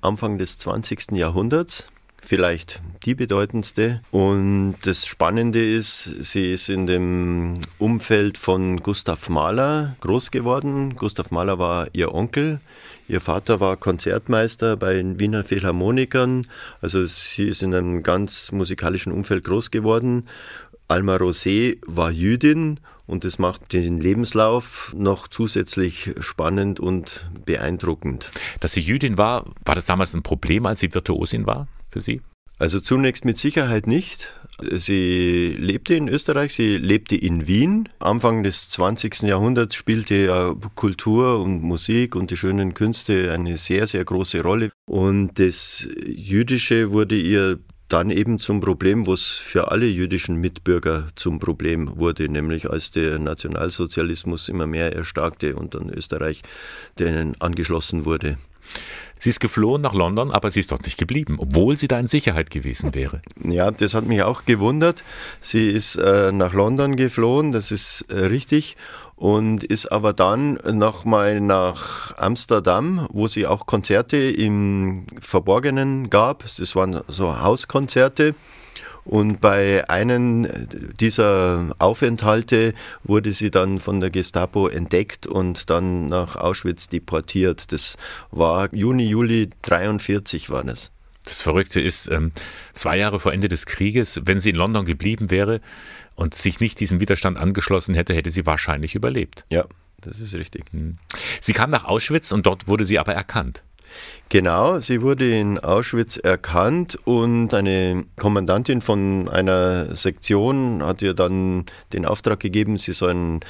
Anfang 0.00 0.38
des 0.38 0.58
20. 0.58 1.10
Jahrhunderts 1.10 1.88
vielleicht 2.22 2.80
die 3.04 3.14
bedeutendste. 3.14 4.00
Und 4.10 4.76
das 4.84 5.06
Spannende 5.06 5.64
ist, 5.64 6.04
sie 6.20 6.52
ist 6.52 6.68
in 6.68 6.86
dem 6.86 7.60
Umfeld 7.78 8.38
von 8.38 8.78
Gustav 8.82 9.28
Mahler 9.28 9.96
groß 10.00 10.30
geworden. 10.30 10.96
Gustav 10.96 11.30
Mahler 11.30 11.58
war 11.58 11.88
ihr 11.92 12.14
Onkel. 12.14 12.60
Ihr 13.08 13.20
Vater 13.20 13.58
war 13.60 13.76
Konzertmeister 13.76 14.76
bei 14.76 14.94
den 14.94 15.18
Wiener 15.18 15.42
Philharmonikern. 15.42 16.46
Also 16.80 17.04
sie 17.04 17.46
ist 17.46 17.62
in 17.62 17.74
einem 17.74 18.02
ganz 18.02 18.52
musikalischen 18.52 19.12
Umfeld 19.12 19.44
groß 19.44 19.70
geworden. 19.70 20.26
Alma 20.86 21.16
Rosé 21.16 21.78
war 21.86 22.10
Jüdin 22.10 22.80
und 23.06 23.24
das 23.24 23.38
macht 23.38 23.72
den 23.72 24.00
Lebenslauf 24.00 24.94
noch 24.96 25.26
zusätzlich 25.26 26.12
spannend 26.20 26.78
und 26.78 27.28
beeindruckend. 27.44 28.30
Dass 28.60 28.72
sie 28.72 28.80
Jüdin 28.80 29.18
war, 29.18 29.44
war 29.64 29.74
das 29.74 29.86
damals 29.86 30.14
ein 30.14 30.22
Problem, 30.22 30.66
als 30.66 30.80
sie 30.80 30.94
Virtuosin 30.94 31.46
war? 31.46 31.66
Für 31.90 32.00
Sie? 32.00 32.20
Also 32.58 32.78
zunächst 32.78 33.24
mit 33.24 33.38
Sicherheit 33.38 33.86
nicht. 33.86 34.34
Sie 34.70 35.56
lebte 35.58 35.94
in 35.94 36.08
Österreich, 36.08 36.52
sie 36.52 36.76
lebte 36.76 37.16
in 37.16 37.46
Wien. 37.46 37.88
Anfang 38.00 38.42
des 38.42 38.68
20. 38.68 39.22
Jahrhunderts 39.22 39.74
spielte 39.74 40.54
Kultur 40.74 41.40
und 41.40 41.62
Musik 41.62 42.14
und 42.14 42.30
die 42.30 42.36
schönen 42.36 42.74
Künste 42.74 43.32
eine 43.32 43.56
sehr, 43.56 43.86
sehr 43.86 44.04
große 44.04 44.42
Rolle. 44.42 44.70
Und 44.86 45.38
das 45.38 45.88
Jüdische 46.06 46.90
wurde 46.90 47.16
ihr 47.16 47.60
dann 47.88 48.10
eben 48.10 48.38
zum 48.38 48.60
Problem, 48.60 49.06
was 49.06 49.36
für 49.36 49.70
alle 49.72 49.86
jüdischen 49.86 50.36
Mitbürger 50.36 51.08
zum 51.16 51.40
Problem 51.40 51.96
wurde, 51.96 52.28
nämlich 52.28 52.70
als 52.70 52.90
der 52.90 53.18
Nationalsozialismus 53.18 54.48
immer 54.48 54.66
mehr 54.66 54.94
erstarkte 54.94 55.56
und 55.56 55.74
dann 55.74 55.88
Österreich 55.88 56.42
denen 56.98 57.40
angeschlossen 57.40 58.04
wurde. 58.04 58.36
Sie 59.20 59.28
ist 59.28 59.38
geflohen 59.38 59.82
nach 59.82 59.92
London, 59.92 60.30
aber 60.30 60.50
sie 60.50 60.60
ist 60.60 60.72
dort 60.72 60.84
nicht 60.84 60.98
geblieben, 60.98 61.36
obwohl 61.38 61.76
sie 61.76 61.88
da 61.88 62.00
in 62.00 62.06
Sicherheit 62.06 62.50
gewesen 62.50 62.94
wäre. 62.94 63.20
Ja, 63.44 63.70
das 63.70 63.94
hat 63.94 64.06
mich 64.06 64.22
auch 64.22 64.46
gewundert. 64.46 65.04
Sie 65.40 65.68
ist 65.68 65.96
äh, 65.96 66.32
nach 66.32 66.54
London 66.54 66.96
geflohen, 66.96 67.52
das 67.52 67.70
ist 67.70 68.06
äh, 68.08 68.18
richtig 68.26 68.76
und 69.16 69.62
ist 69.62 69.92
aber 69.92 70.14
dann 70.14 70.54
nochmal 70.72 71.42
nach 71.42 72.16
Amsterdam, 72.16 73.06
wo 73.12 73.28
sie 73.28 73.46
auch 73.46 73.66
Konzerte 73.66 74.16
im 74.16 75.04
Verborgenen 75.20 76.08
gab. 76.08 76.42
Das 76.56 76.74
waren 76.74 77.02
so 77.06 77.38
Hauskonzerte. 77.38 78.34
Und 79.04 79.40
bei 79.40 79.88
einem 79.88 80.46
dieser 81.00 81.74
Aufenthalte 81.78 82.74
wurde 83.02 83.32
sie 83.32 83.50
dann 83.50 83.78
von 83.78 84.00
der 84.00 84.10
Gestapo 84.10 84.68
entdeckt 84.68 85.26
und 85.26 85.70
dann 85.70 86.08
nach 86.08 86.36
Auschwitz 86.36 86.88
deportiert. 86.88 87.72
Das 87.72 87.96
war 88.30 88.72
Juni, 88.74 89.08
Juli 89.08 89.50
43 89.62 90.50
war 90.50 90.64
das. 90.64 90.92
Das 91.24 91.42
Verrückte 91.42 91.80
ist, 91.80 92.08
ähm, 92.08 92.32
zwei 92.72 92.96
Jahre 92.96 93.20
vor 93.20 93.32
Ende 93.32 93.48
des 93.48 93.66
Krieges, 93.66 94.20
wenn 94.24 94.40
sie 94.40 94.50
in 94.50 94.56
London 94.56 94.84
geblieben 94.84 95.30
wäre 95.30 95.60
und 96.14 96.34
sich 96.34 96.60
nicht 96.60 96.80
diesem 96.80 97.00
Widerstand 97.00 97.38
angeschlossen 97.38 97.94
hätte, 97.94 98.14
hätte 98.14 98.30
sie 98.30 98.46
wahrscheinlich 98.46 98.94
überlebt. 98.94 99.44
Ja, 99.50 99.66
das 100.00 100.18
ist 100.20 100.34
richtig. 100.34 100.64
Hm. 100.72 100.94
Sie 101.40 101.52
kam 101.52 101.70
nach 101.70 101.84
Auschwitz 101.84 102.32
und 102.32 102.46
dort 102.46 102.68
wurde 102.68 102.84
sie 102.84 102.98
aber 102.98 103.14
erkannt. 103.14 103.62
Genau, 104.28 104.78
sie 104.78 105.02
wurde 105.02 105.30
in 105.38 105.58
Auschwitz 105.58 106.16
erkannt 106.16 106.98
und 107.04 107.52
eine 107.52 108.04
Kommandantin 108.16 108.80
von 108.80 109.28
einer 109.28 109.94
Sektion 109.94 110.82
hat 110.84 111.02
ihr 111.02 111.14
dann 111.14 111.64
den 111.92 112.06
Auftrag 112.06 112.40
gegeben, 112.40 112.76
sie 112.76 112.92
sollen 112.92 113.40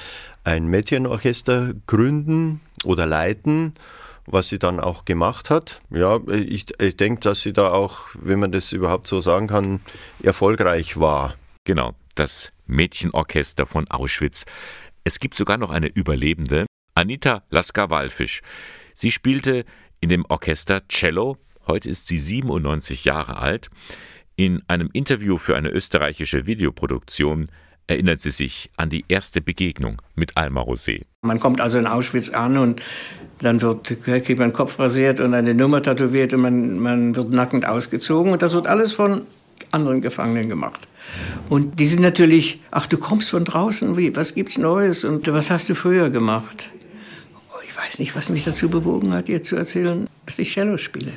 ein 0.45 0.67
Mädchenorchester 0.67 1.75
gründen 1.87 2.61
oder 2.85 3.07
leiten 3.07 3.75
was 4.33 4.49
sie 4.49 4.59
dann 4.59 4.81
auch 4.81 5.05
gemacht 5.05 5.51
hat. 5.51 5.81
Ja, 5.91 6.21
ich, 6.29 6.67
ich 6.81 6.97
denke, 6.97 7.21
dass 7.21 7.41
sie 7.43 7.53
da 7.53 7.71
auch, 7.71 8.07
wenn 8.15 8.39
man 8.39 8.53
das 8.53 8.73
überhaupt 8.73 9.07
so 9.07 9.21
sagen 9.21 9.49
kann, 9.49 9.81
erfolgreich 10.23 10.99
war. 10.99 11.35
Genau, 11.65 11.95
das 12.15 12.53
Mädchenorchester 12.67 13.67
von 13.67 13.89
Auschwitz. 13.91 14.45
Es 15.05 15.19
gibt 15.19 15.35
sogar 15.35 15.57
noch 15.57 15.71
eine 15.71 15.89
Überlebende, 15.89 16.67
Anita 16.95 17.43
Lasker-Wallfisch. 17.51 18.43
Sie 18.95 19.11
spielte 19.11 19.65
in 20.01 20.09
dem 20.09 20.25
Orchester 20.29 20.87
Cello. 20.89 21.37
Heute 21.67 21.89
ist 21.89 22.09
sie 22.09 22.19
97 22.19 23.05
Jahre 23.05 23.37
alt. 23.37 23.69
In 24.37 24.63
einem 24.69 24.89
Interview 24.93 25.37
für 25.37 25.57
eine 25.57 25.71
österreichische 25.71 26.47
Videoproduktion 26.47 27.51
erinnert 27.87 28.21
sie 28.21 28.31
sich 28.31 28.71
an 28.77 28.89
die 28.89 29.05
erste 29.09 29.41
Begegnung 29.41 30.01
mit 30.15 30.37
Alma 30.37 30.63
Rosé. 30.63 31.03
Man 31.23 31.41
kommt 31.41 31.61
also 31.61 31.79
in 31.79 31.87
Auschwitz 31.87 32.31
an 32.31 32.57
und 32.57 32.83
dann 33.39 33.61
wird, 33.61 34.03
kriegt 34.03 34.39
man 34.39 34.53
Kopf 34.53 34.79
rasiert 34.79 35.21
und 35.21 35.35
eine 35.35 35.55
Nummer 35.55 35.83
tätowiert 35.83 36.33
und 36.33 36.43
man, 36.43 36.79
man 36.79 37.17
wird 37.17 37.31
nackend 37.31 37.67
ausgezogen 37.67 38.33
und 38.33 38.43
das 38.43 38.55
wird 38.55 38.67
alles 38.67 38.93
von 38.93 39.27
anderen 39.73 40.01
Gefangenen 40.01 40.49
gemacht. 40.49 40.89
Und 41.49 41.81
die 41.81 41.87
sind 41.87 42.03
natürlich, 42.03 42.61
ach, 42.71 42.87
du 42.87 42.97
kommst 42.97 43.31
von 43.31 43.45
draußen, 43.45 43.97
wie, 43.97 44.15
was 44.17 44.35
gibt's 44.35 44.57
Neues 44.57 45.05
und 45.05 45.27
was 45.33 45.51
hast 45.51 45.69
du 45.69 45.75
früher 45.75 46.11
gemacht? 46.11 46.71
Weiß 47.91 47.99
nicht, 47.99 48.15
was 48.15 48.29
mich 48.29 48.45
dazu 48.45 48.69
bewogen 48.69 49.13
hat, 49.13 49.29
ihr 49.29 49.43
zu 49.43 49.57
erzählen, 49.57 50.09
dass 50.25 50.39
ich 50.39 50.53
Cello 50.53 50.79
spiele. 50.79 51.13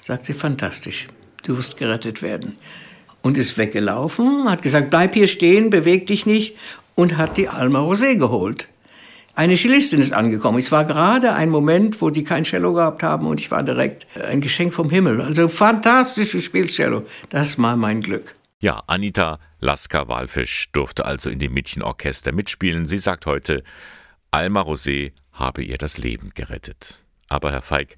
Sagt 0.00 0.24
sie, 0.24 0.32
fantastisch, 0.32 1.06
du 1.44 1.56
wirst 1.56 1.76
gerettet 1.76 2.20
werden. 2.20 2.56
Und 3.22 3.38
ist 3.38 3.56
weggelaufen, 3.56 4.50
hat 4.50 4.62
gesagt, 4.62 4.90
bleib 4.90 5.14
hier 5.14 5.28
stehen, 5.28 5.70
beweg 5.70 6.08
dich 6.08 6.26
nicht 6.26 6.56
und 6.96 7.16
hat 7.16 7.36
die 7.36 7.48
Alma 7.48 7.78
Rosé 7.78 8.16
geholt. 8.16 8.66
Eine 9.36 9.54
Cellistin 9.54 10.00
ist 10.00 10.12
angekommen. 10.12 10.58
Es 10.58 10.72
war 10.72 10.84
gerade 10.84 11.32
ein 11.32 11.48
Moment, 11.48 12.02
wo 12.02 12.10
die 12.10 12.24
kein 12.24 12.42
Cello 12.42 12.72
gehabt 12.72 13.04
haben 13.04 13.26
und 13.26 13.38
ich 13.38 13.52
war 13.52 13.62
direkt 13.62 14.08
ein 14.20 14.40
Geschenk 14.40 14.74
vom 14.74 14.90
Himmel. 14.90 15.20
Also 15.20 15.46
fantastisch, 15.46 16.32
du 16.32 16.40
spielst 16.40 16.74
Cello. 16.74 17.04
Das 17.30 17.56
war 17.62 17.76
mein 17.76 18.00
Glück. 18.00 18.34
Ja, 18.58 18.82
Anita 18.88 19.38
Lasker-Walfisch 19.60 20.72
durfte 20.72 21.04
also 21.04 21.30
in 21.30 21.38
dem 21.38 21.54
Mädchenorchester 21.54 22.32
mitspielen. 22.32 22.84
Sie 22.84 22.98
sagt 22.98 23.26
heute, 23.26 23.62
Alma 24.32 24.62
Rosé 24.62 25.12
habe 25.32 25.62
ihr 25.62 25.78
das 25.78 25.98
Leben 25.98 26.30
gerettet. 26.34 27.02
Aber 27.28 27.50
Herr 27.50 27.62
Feig, 27.62 27.96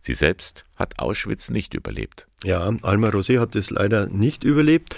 Sie 0.00 0.14
selbst 0.14 0.64
hat 0.76 0.98
Auschwitz 0.98 1.50
nicht 1.50 1.74
überlebt. 1.74 2.26
Ja, 2.42 2.72
Alma 2.82 3.08
Rosé 3.08 3.38
hat 3.38 3.54
es 3.54 3.70
leider 3.70 4.06
nicht 4.08 4.44
überlebt, 4.44 4.96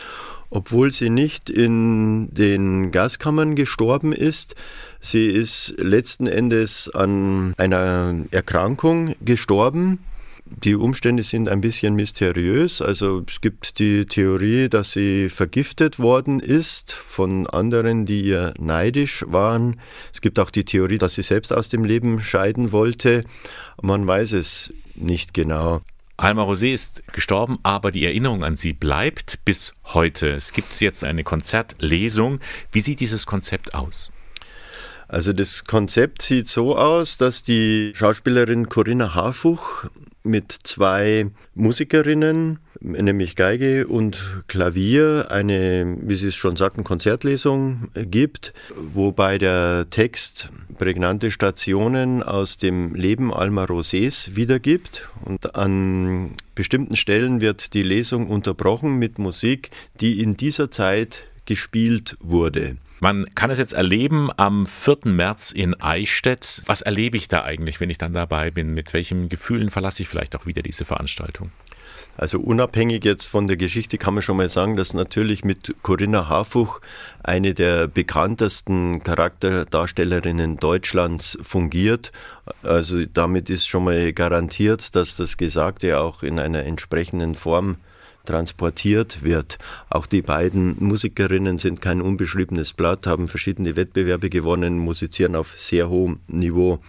obwohl 0.48 0.92
sie 0.92 1.10
nicht 1.10 1.50
in 1.50 2.32
den 2.32 2.92
Gaskammern 2.92 3.56
gestorben 3.56 4.12
ist. 4.12 4.54
Sie 5.00 5.26
ist 5.26 5.74
letzten 5.78 6.28
Endes 6.28 6.88
an 6.88 7.54
einer 7.56 8.14
Erkrankung 8.30 9.16
gestorben. 9.24 9.98
Die 10.58 10.74
Umstände 10.74 11.22
sind 11.22 11.48
ein 11.48 11.60
bisschen 11.60 11.94
mysteriös. 11.94 12.82
Also 12.82 13.24
es 13.26 13.40
gibt 13.40 13.78
die 13.78 14.06
Theorie, 14.06 14.68
dass 14.68 14.92
sie 14.92 15.28
vergiftet 15.28 15.98
worden 15.98 16.40
ist 16.40 16.92
von 16.92 17.46
anderen, 17.46 18.06
die 18.06 18.22
ihr 18.22 18.54
neidisch 18.58 19.24
waren. 19.26 19.80
Es 20.12 20.20
gibt 20.20 20.38
auch 20.38 20.50
die 20.50 20.64
Theorie, 20.64 20.98
dass 20.98 21.14
sie 21.14 21.22
selbst 21.22 21.52
aus 21.52 21.68
dem 21.68 21.84
Leben 21.84 22.20
scheiden 22.20 22.72
wollte. 22.72 23.24
Man 23.80 24.06
weiß 24.06 24.32
es 24.32 24.72
nicht 24.94 25.34
genau. 25.34 25.80
Alma 26.16 26.44
Rosé 26.44 26.72
ist 26.72 27.02
gestorben, 27.12 27.58
aber 27.62 27.90
die 27.90 28.04
Erinnerung 28.04 28.44
an 28.44 28.54
sie 28.54 28.74
bleibt 28.74 29.44
bis 29.44 29.74
heute. 29.86 30.28
Es 30.28 30.52
gibt 30.52 30.80
jetzt 30.80 31.02
eine 31.02 31.24
Konzertlesung. 31.24 32.38
Wie 32.70 32.80
sieht 32.80 33.00
dieses 33.00 33.26
Konzept 33.26 33.74
aus? 33.74 34.12
Also 35.08 35.32
das 35.32 35.64
Konzept 35.64 36.22
sieht 36.22 36.48
so 36.48 36.76
aus, 36.76 37.18
dass 37.18 37.42
die 37.42 37.92
Schauspielerin 37.94 38.68
Corinna 38.68 39.14
Harfuch 39.14 39.86
mit 40.24 40.52
zwei 40.52 41.26
Musikerinnen, 41.54 42.58
nämlich 42.80 43.36
Geige 43.36 43.86
und 43.86 44.42
Klavier, 44.48 45.26
eine, 45.30 45.96
wie 46.00 46.14
Sie 46.14 46.28
es 46.28 46.34
schon 46.34 46.56
sagten, 46.56 46.84
Konzertlesung 46.84 47.88
gibt, 47.94 48.52
wobei 48.94 49.38
der 49.38 49.86
Text 49.90 50.50
prägnante 50.78 51.30
Stationen 51.30 52.22
aus 52.22 52.56
dem 52.56 52.94
Leben 52.94 53.32
Alma 53.32 53.64
Rosés 53.64 54.36
wiedergibt. 54.36 55.08
Und 55.24 55.54
an 55.54 56.32
bestimmten 56.54 56.96
Stellen 56.96 57.40
wird 57.40 57.74
die 57.74 57.82
Lesung 57.82 58.28
unterbrochen 58.28 58.96
mit 58.96 59.18
Musik, 59.18 59.70
die 60.00 60.20
in 60.20 60.36
dieser 60.36 60.70
Zeit 60.70 61.24
gespielt 61.46 62.16
wurde. 62.20 62.76
Man 63.02 63.26
kann 63.34 63.50
es 63.50 63.58
jetzt 63.58 63.72
erleben 63.72 64.30
am 64.36 64.64
4. 64.64 64.98
März 65.06 65.50
in 65.50 65.74
Eichstätt. 65.80 66.62
Was 66.66 66.82
erlebe 66.82 67.16
ich 67.16 67.26
da 67.26 67.42
eigentlich, 67.42 67.80
wenn 67.80 67.90
ich 67.90 67.98
dann 67.98 68.14
dabei 68.14 68.52
bin? 68.52 68.74
Mit 68.74 68.94
welchen 68.94 69.28
Gefühlen 69.28 69.70
verlasse 69.70 70.04
ich 70.04 70.08
vielleicht 70.08 70.36
auch 70.36 70.46
wieder 70.46 70.62
diese 70.62 70.84
Veranstaltung? 70.84 71.50
Also 72.16 72.38
unabhängig 72.38 73.04
jetzt 73.04 73.26
von 73.26 73.48
der 73.48 73.56
Geschichte 73.56 73.98
kann 73.98 74.14
man 74.14 74.22
schon 74.22 74.36
mal 74.36 74.48
sagen, 74.48 74.76
dass 74.76 74.94
natürlich 74.94 75.44
mit 75.44 75.74
Corinna 75.82 76.28
Harfuch 76.28 76.80
eine 77.24 77.54
der 77.54 77.88
bekanntesten 77.88 79.02
Charakterdarstellerinnen 79.02 80.58
Deutschlands 80.58 81.36
fungiert. 81.42 82.12
Also 82.62 83.04
damit 83.04 83.50
ist 83.50 83.66
schon 83.66 83.82
mal 83.82 84.12
garantiert, 84.12 84.94
dass 84.94 85.16
das 85.16 85.36
Gesagte 85.36 85.98
auch 85.98 86.22
in 86.22 86.38
einer 86.38 86.62
entsprechenden 86.62 87.34
Form 87.34 87.78
transportiert 88.24 89.22
wird. 89.22 89.58
Auch 89.88 90.06
die 90.06 90.22
beiden 90.22 90.76
Musikerinnen 90.78 91.58
sind 91.58 91.80
kein 91.80 92.00
unbeschriebenes 92.00 92.72
Blatt, 92.72 93.06
haben 93.06 93.28
verschiedene 93.28 93.76
Wettbewerbe 93.76 94.30
gewonnen, 94.30 94.78
musizieren 94.78 95.36
auf 95.36 95.58
sehr 95.58 95.88
hohem 95.88 96.20
Niveau. 96.28 96.80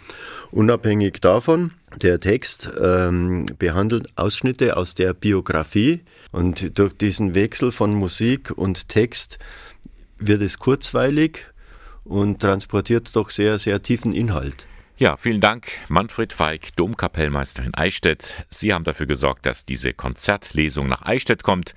Unabhängig 0.51 1.19
davon, 1.21 1.71
der 2.01 2.19
Text 2.19 2.69
ähm, 2.79 3.45
behandelt 3.57 4.09
Ausschnitte 4.15 4.77
aus 4.77 4.95
der 4.95 5.13
Biografie 5.13 6.01
und 6.31 6.77
durch 6.77 6.93
diesen 6.93 7.35
Wechsel 7.35 7.71
von 7.71 7.93
Musik 7.93 8.51
und 8.55 8.89
Text 8.89 9.39
wird 10.17 10.41
es 10.41 10.59
kurzweilig 10.59 11.45
und 12.03 12.41
transportiert 12.41 13.15
doch 13.15 13.29
sehr, 13.29 13.57
sehr 13.57 13.81
tiefen 13.81 14.13
Inhalt. 14.13 14.67
Ja, 15.03 15.17
vielen 15.17 15.41
Dank, 15.41 15.67
Manfred 15.89 16.31
Feig, 16.31 16.77
Domkapellmeister 16.77 17.61
in 17.65 17.73
Eichstätt. 17.73 18.45
Sie 18.49 18.73
haben 18.73 18.85
dafür 18.85 19.05
gesorgt, 19.05 19.45
dass 19.45 19.65
diese 19.65 19.91
Konzertlesung 19.91 20.87
nach 20.87 21.01
Eichstätt 21.01 21.43
kommt, 21.43 21.75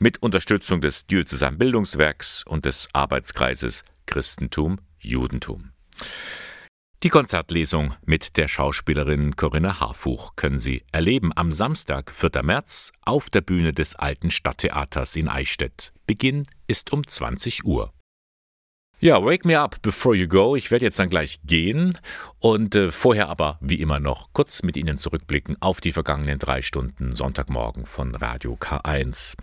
mit 0.00 0.20
Unterstützung 0.20 0.80
des 0.80 1.06
Diözesan 1.06 1.56
Bildungswerks 1.56 2.42
und 2.42 2.64
des 2.64 2.88
Arbeitskreises 2.92 3.84
Christentum, 4.06 4.80
Judentum. 4.98 5.70
Die 7.04 7.10
Konzertlesung 7.10 7.94
mit 8.04 8.36
der 8.38 8.48
Schauspielerin 8.48 9.36
Corinna 9.36 9.78
Harfuch 9.78 10.34
können 10.34 10.58
Sie 10.58 10.82
erleben 10.90 11.30
am 11.32 11.52
Samstag, 11.52 12.10
4. 12.10 12.42
März, 12.42 12.90
auf 13.04 13.30
der 13.30 13.42
Bühne 13.42 13.72
des 13.72 13.94
Alten 13.94 14.32
Stadttheaters 14.32 15.14
in 15.14 15.28
Eichstätt. 15.28 15.92
Beginn 16.08 16.48
ist 16.66 16.92
um 16.92 17.06
20 17.06 17.64
Uhr. 17.64 17.93
Ja, 19.04 19.22
Wake 19.22 19.44
Me 19.44 19.60
Up 19.60 19.82
Before 19.82 20.16
You 20.16 20.26
Go. 20.26 20.56
Ich 20.56 20.70
werde 20.70 20.86
jetzt 20.86 20.98
dann 20.98 21.10
gleich 21.10 21.38
gehen 21.44 21.92
und 22.38 22.74
äh, 22.74 22.90
vorher 22.90 23.28
aber 23.28 23.58
wie 23.60 23.82
immer 23.82 24.00
noch 24.00 24.30
kurz 24.32 24.62
mit 24.62 24.78
Ihnen 24.78 24.96
zurückblicken 24.96 25.60
auf 25.60 25.82
die 25.82 25.92
vergangenen 25.92 26.38
drei 26.38 26.62
Stunden 26.62 27.14
Sonntagmorgen 27.14 27.84
von 27.84 28.14
Radio 28.14 28.54
K1. 28.54 29.36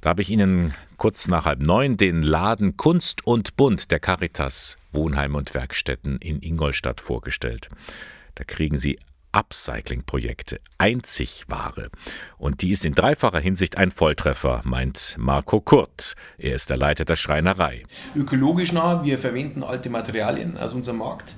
Da 0.00 0.10
habe 0.10 0.22
ich 0.22 0.30
Ihnen 0.30 0.74
kurz 0.96 1.28
nach 1.28 1.44
halb 1.44 1.60
neun 1.60 1.96
den 1.96 2.20
Laden 2.20 2.76
Kunst 2.76 3.24
und 3.24 3.56
Bunt 3.56 3.92
der 3.92 4.00
Caritas 4.00 4.76
Wohnheime 4.90 5.38
und 5.38 5.54
Werkstätten 5.54 6.18
in 6.18 6.42
Ingolstadt 6.42 7.00
vorgestellt. 7.00 7.68
Da 8.34 8.42
kriegen 8.42 8.76
Sie 8.76 8.98
Upcycling-Projekte, 9.36 10.60
Einzigware. 10.78 11.90
Und 12.38 12.62
die 12.62 12.70
ist 12.70 12.86
in 12.86 12.94
dreifacher 12.94 13.38
Hinsicht 13.38 13.76
ein 13.76 13.90
Volltreffer, 13.90 14.62
meint 14.64 15.14
Marco 15.18 15.60
Kurt. 15.60 16.14
Er 16.38 16.54
ist 16.54 16.70
der 16.70 16.78
Leiter 16.78 17.04
der 17.04 17.16
Schreinerei. 17.16 17.82
Ökologisch 18.14 18.72
nah, 18.72 19.04
wir 19.04 19.18
verwenden 19.18 19.62
alte 19.62 19.90
Materialien 19.90 20.56
aus 20.56 20.72
unserem 20.72 20.98
Markt. 20.98 21.34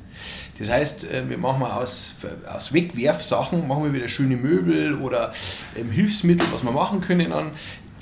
Das 0.61 0.71
heißt, 0.71 1.11
äh, 1.11 1.29
wir 1.29 1.39
machen 1.39 1.65
aus, 1.65 2.15
aus 2.47 2.73
Wegwerfsachen 2.73 3.67
machen 3.67 3.85
wir 3.85 3.93
wieder 3.93 4.09
schöne 4.09 4.37
Möbel 4.37 4.95
oder 4.95 5.33
ähm, 5.77 5.91
Hilfsmittel, 5.91 6.47
was 6.53 6.63
wir 6.63 6.73
machen 6.73 7.01
können. 7.01 7.33
An. 7.33 7.51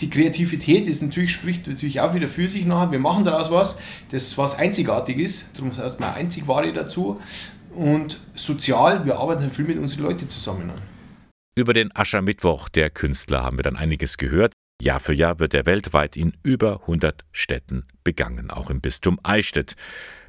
Die 0.01 0.11
Kreativität 0.11 0.87
ist 0.87 1.03
natürlich, 1.03 1.33
spricht 1.33 1.67
natürlich 1.67 2.01
auch 2.01 2.13
wieder 2.13 2.29
für 2.29 2.49
sich 2.49 2.67
nachher. 2.67 2.93
Wir 2.93 2.99
machen 2.99 3.25
daraus 3.25 3.51
was, 3.51 3.79
das 4.11 4.37
was 4.37 4.59
einzigartig 4.59 5.19
ist. 5.19 5.47
Darum 5.55 5.75
heißt 5.75 6.01
man 6.01 6.15
Einzigware 6.15 6.71
dazu 6.73 7.19
und 7.77 8.21
sozial, 8.35 9.05
wir 9.05 9.19
arbeiten 9.19 9.51
viel 9.51 9.67
mit 9.67 9.79
unseren 9.79 10.05
Leuten 10.05 10.29
zusammen. 10.29 10.73
Über 11.55 11.73
den 11.73 11.95
Aschermittwoch 11.95 12.69
der 12.69 12.91
Künstler 12.91 13.43
haben 13.43 13.59
wir 13.59 13.63
dann 13.63 13.77
einiges 13.77 14.19
gehört. 14.19 14.53
Jahr 14.83 15.01
für 15.01 15.15
Jahr 15.15 15.39
wird 15.41 15.55
er 15.55 15.65
weltweit 15.65 16.17
in 16.17 16.37
über 16.43 16.81
100 16.83 17.25
Städten 17.33 17.87
begangen, 18.05 18.51
auch 18.51 18.69
im 18.69 18.83
Bistum 18.83 19.19
Eichstätt. 19.23 19.75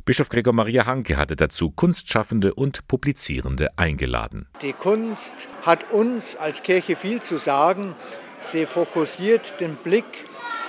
Bischof 0.06 0.30
Gregor 0.30 0.54
Maria 0.54 0.86
Hanke 0.86 1.18
hatte 1.18 1.36
dazu 1.36 1.70
Kunstschaffende 1.70 2.54
und 2.54 2.88
Publizierende 2.88 3.78
eingeladen. 3.78 4.48
Die 4.62 4.72
Kunst 4.72 5.50
hat 5.64 5.92
uns 5.92 6.38
als 6.38 6.64
Kirche 6.64 6.96
viel 6.96 7.22
zu 7.22 7.36
sagen. 7.36 7.94
Sie 8.40 8.66
fokussiert 8.66 9.60
den 9.60 9.76
Blick 9.76 10.06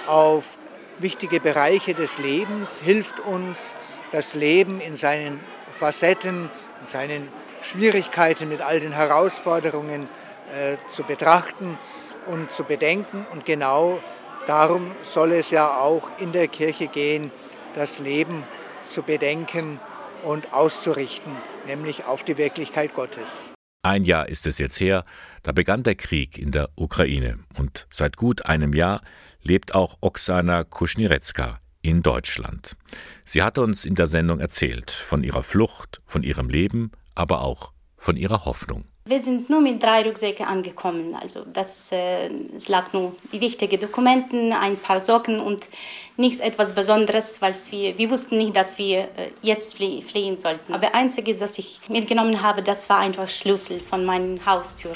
auf 0.08 0.58
wichtige 0.98 1.38
Bereiche 1.38 1.94
des 1.94 2.18
Lebens, 2.18 2.80
hilft 2.80 3.20
uns, 3.20 3.76
das 4.10 4.34
Leben 4.34 4.80
in 4.80 4.94
seinen 4.94 5.38
Facetten 5.70 6.50
und 6.80 6.88
seinen 6.88 7.28
Schwierigkeiten, 7.62 8.48
mit 8.48 8.60
all 8.60 8.80
den 8.80 8.92
Herausforderungen 8.92 10.08
äh, 10.54 10.76
zu 10.88 11.02
betrachten 11.02 11.78
und 12.26 12.52
zu 12.52 12.64
bedenken. 12.64 13.26
Und 13.32 13.44
genau 13.44 14.00
darum 14.46 14.92
soll 15.02 15.32
es 15.32 15.50
ja 15.50 15.76
auch 15.76 16.08
in 16.18 16.32
der 16.32 16.48
Kirche 16.48 16.88
gehen, 16.88 17.30
das 17.74 17.98
Leben 17.98 18.44
zu 18.84 19.02
bedenken 19.02 19.80
und 20.22 20.52
auszurichten, 20.52 21.32
nämlich 21.66 22.04
auf 22.04 22.24
die 22.24 22.38
Wirklichkeit 22.38 22.94
Gottes. 22.94 23.50
Ein 23.82 24.04
Jahr 24.04 24.28
ist 24.28 24.46
es 24.46 24.58
jetzt 24.58 24.80
her, 24.80 25.04
da 25.42 25.52
begann 25.52 25.82
der 25.82 25.94
Krieg 25.94 26.36
in 26.36 26.50
der 26.50 26.68
Ukraine 26.76 27.38
und 27.56 27.86
seit 27.90 28.16
gut 28.16 28.46
einem 28.46 28.72
Jahr 28.72 29.00
lebt 29.42 29.74
auch 29.74 29.98
Oksana 30.00 30.64
Kuschnirecka 30.64 31.60
in 31.82 32.02
Deutschland. 32.02 32.76
Sie 33.24 33.42
hat 33.42 33.58
uns 33.58 33.84
in 33.84 33.94
der 33.94 34.06
Sendung 34.06 34.40
erzählt 34.40 34.90
von 34.90 35.22
ihrer 35.22 35.42
Flucht, 35.42 36.00
von 36.06 36.22
ihrem 36.22 36.48
Leben, 36.48 36.92
aber 37.14 37.42
auch 37.42 37.72
von 37.96 38.16
ihrer 38.16 38.44
Hoffnung. 38.44 38.84
Wir 39.08 39.22
sind 39.22 39.48
nur 39.48 39.62
mit 39.62 39.82
drei 39.82 40.02
Rucksäcken 40.02 40.44
angekommen. 40.44 41.14
Also 41.14 41.42
das, 41.50 41.90
äh, 41.92 42.28
es 42.54 42.68
lag 42.68 42.92
nur 42.92 43.16
die 43.32 43.40
wichtigen 43.40 43.80
Dokumente, 43.80 44.36
ein 44.60 44.76
paar 44.76 45.00
Socken 45.00 45.40
und 45.40 45.66
nichts 46.18 46.40
etwas 46.40 46.74
Besonderes, 46.74 47.40
weil 47.40 47.54
wir, 47.70 47.96
wir 47.96 48.10
wussten 48.10 48.36
nicht, 48.36 48.54
dass 48.54 48.76
wir 48.76 48.98
äh, 48.98 49.30
jetzt 49.40 49.76
flie 49.76 50.02
fliehen 50.02 50.36
sollten. 50.36 50.74
Aber 50.74 50.88
das 50.88 50.94
Einzige, 50.94 51.34
das 51.34 51.58
ich 51.58 51.80
mitgenommen 51.88 52.42
habe, 52.42 52.62
das 52.62 52.90
war 52.90 52.98
einfach 52.98 53.30
Schlüssel 53.30 53.80
von 53.80 54.04
meiner 54.04 54.44
Haustür. 54.44 54.92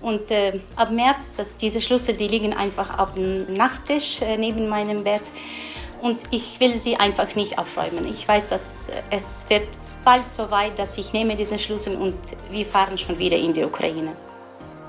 Und 0.00 0.30
äh, 0.30 0.60
ab 0.76 0.90
März, 0.90 1.34
dass 1.36 1.58
diese 1.58 1.82
Schlüssel, 1.82 2.16
die 2.16 2.28
liegen 2.28 2.54
einfach 2.54 2.98
auf 2.98 3.12
dem 3.12 3.52
Nachttisch 3.52 4.22
äh, 4.22 4.38
neben 4.38 4.66
meinem 4.66 5.04
Bett 5.04 5.22
und 6.02 6.20
ich 6.30 6.60
will 6.60 6.76
sie 6.76 6.96
einfach 6.96 7.34
nicht 7.34 7.58
aufräumen. 7.58 8.06
Ich 8.06 8.28
weiß, 8.28 8.50
dass 8.50 8.90
es 9.10 9.46
wird 9.48 9.66
bald 10.04 10.30
so 10.30 10.50
weit, 10.50 10.78
dass 10.78 10.98
ich 10.98 11.12
nehme 11.12 11.36
diesen 11.36 11.58
Schlüssel 11.58 11.96
und 11.96 12.14
wir 12.50 12.66
fahren 12.66 12.98
schon 12.98 13.18
wieder 13.18 13.38
in 13.38 13.54
die 13.54 13.64
Ukraine. 13.64 14.14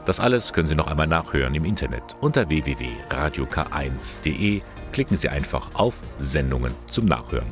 Das 0.06 0.20
alles 0.20 0.52
können 0.52 0.68
Sie 0.68 0.76
noch 0.76 0.88
einmal 0.88 1.08
nachhören 1.08 1.56
im 1.56 1.64
Internet 1.64 2.04
unter 2.20 2.50
www.radiok1.de. 2.50 4.62
Klicken 4.92 5.16
Sie 5.16 5.30
einfach 5.30 5.70
auf 5.76 5.96
Sendungen 6.20 6.76
zum 6.88 7.06
Nachhören. 7.06 7.48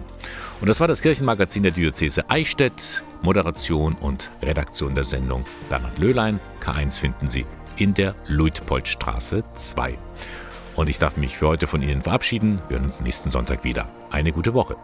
Und 0.59 0.67
das 0.67 0.81
war 0.81 0.89
das 0.89 1.01
Kirchenmagazin 1.01 1.63
der 1.63 1.71
Diözese 1.71 2.29
Eichstätt. 2.29 3.05
Moderation 3.21 3.93
und 3.93 4.31
Redaktion 4.41 4.95
der 4.95 5.05
Sendung 5.05 5.45
Bernhard 5.69 5.97
Löhlein. 5.97 6.41
K1 6.61 6.99
finden 6.99 7.27
Sie 7.27 7.45
in 7.77 7.93
der 7.93 8.15
Luitpoldstraße 8.27 9.45
2. 9.53 9.97
Und 10.81 10.89
ich 10.89 10.97
darf 10.97 11.15
mich 11.15 11.37
für 11.37 11.47
heute 11.47 11.67
von 11.67 11.83
Ihnen 11.83 12.01
verabschieden. 12.01 12.59
Wir 12.67 12.77
hören 12.77 12.85
uns 12.85 13.01
nächsten 13.01 13.29
Sonntag 13.29 13.63
wieder. 13.63 13.85
Eine 14.09 14.31
gute 14.31 14.55
Woche. 14.55 14.77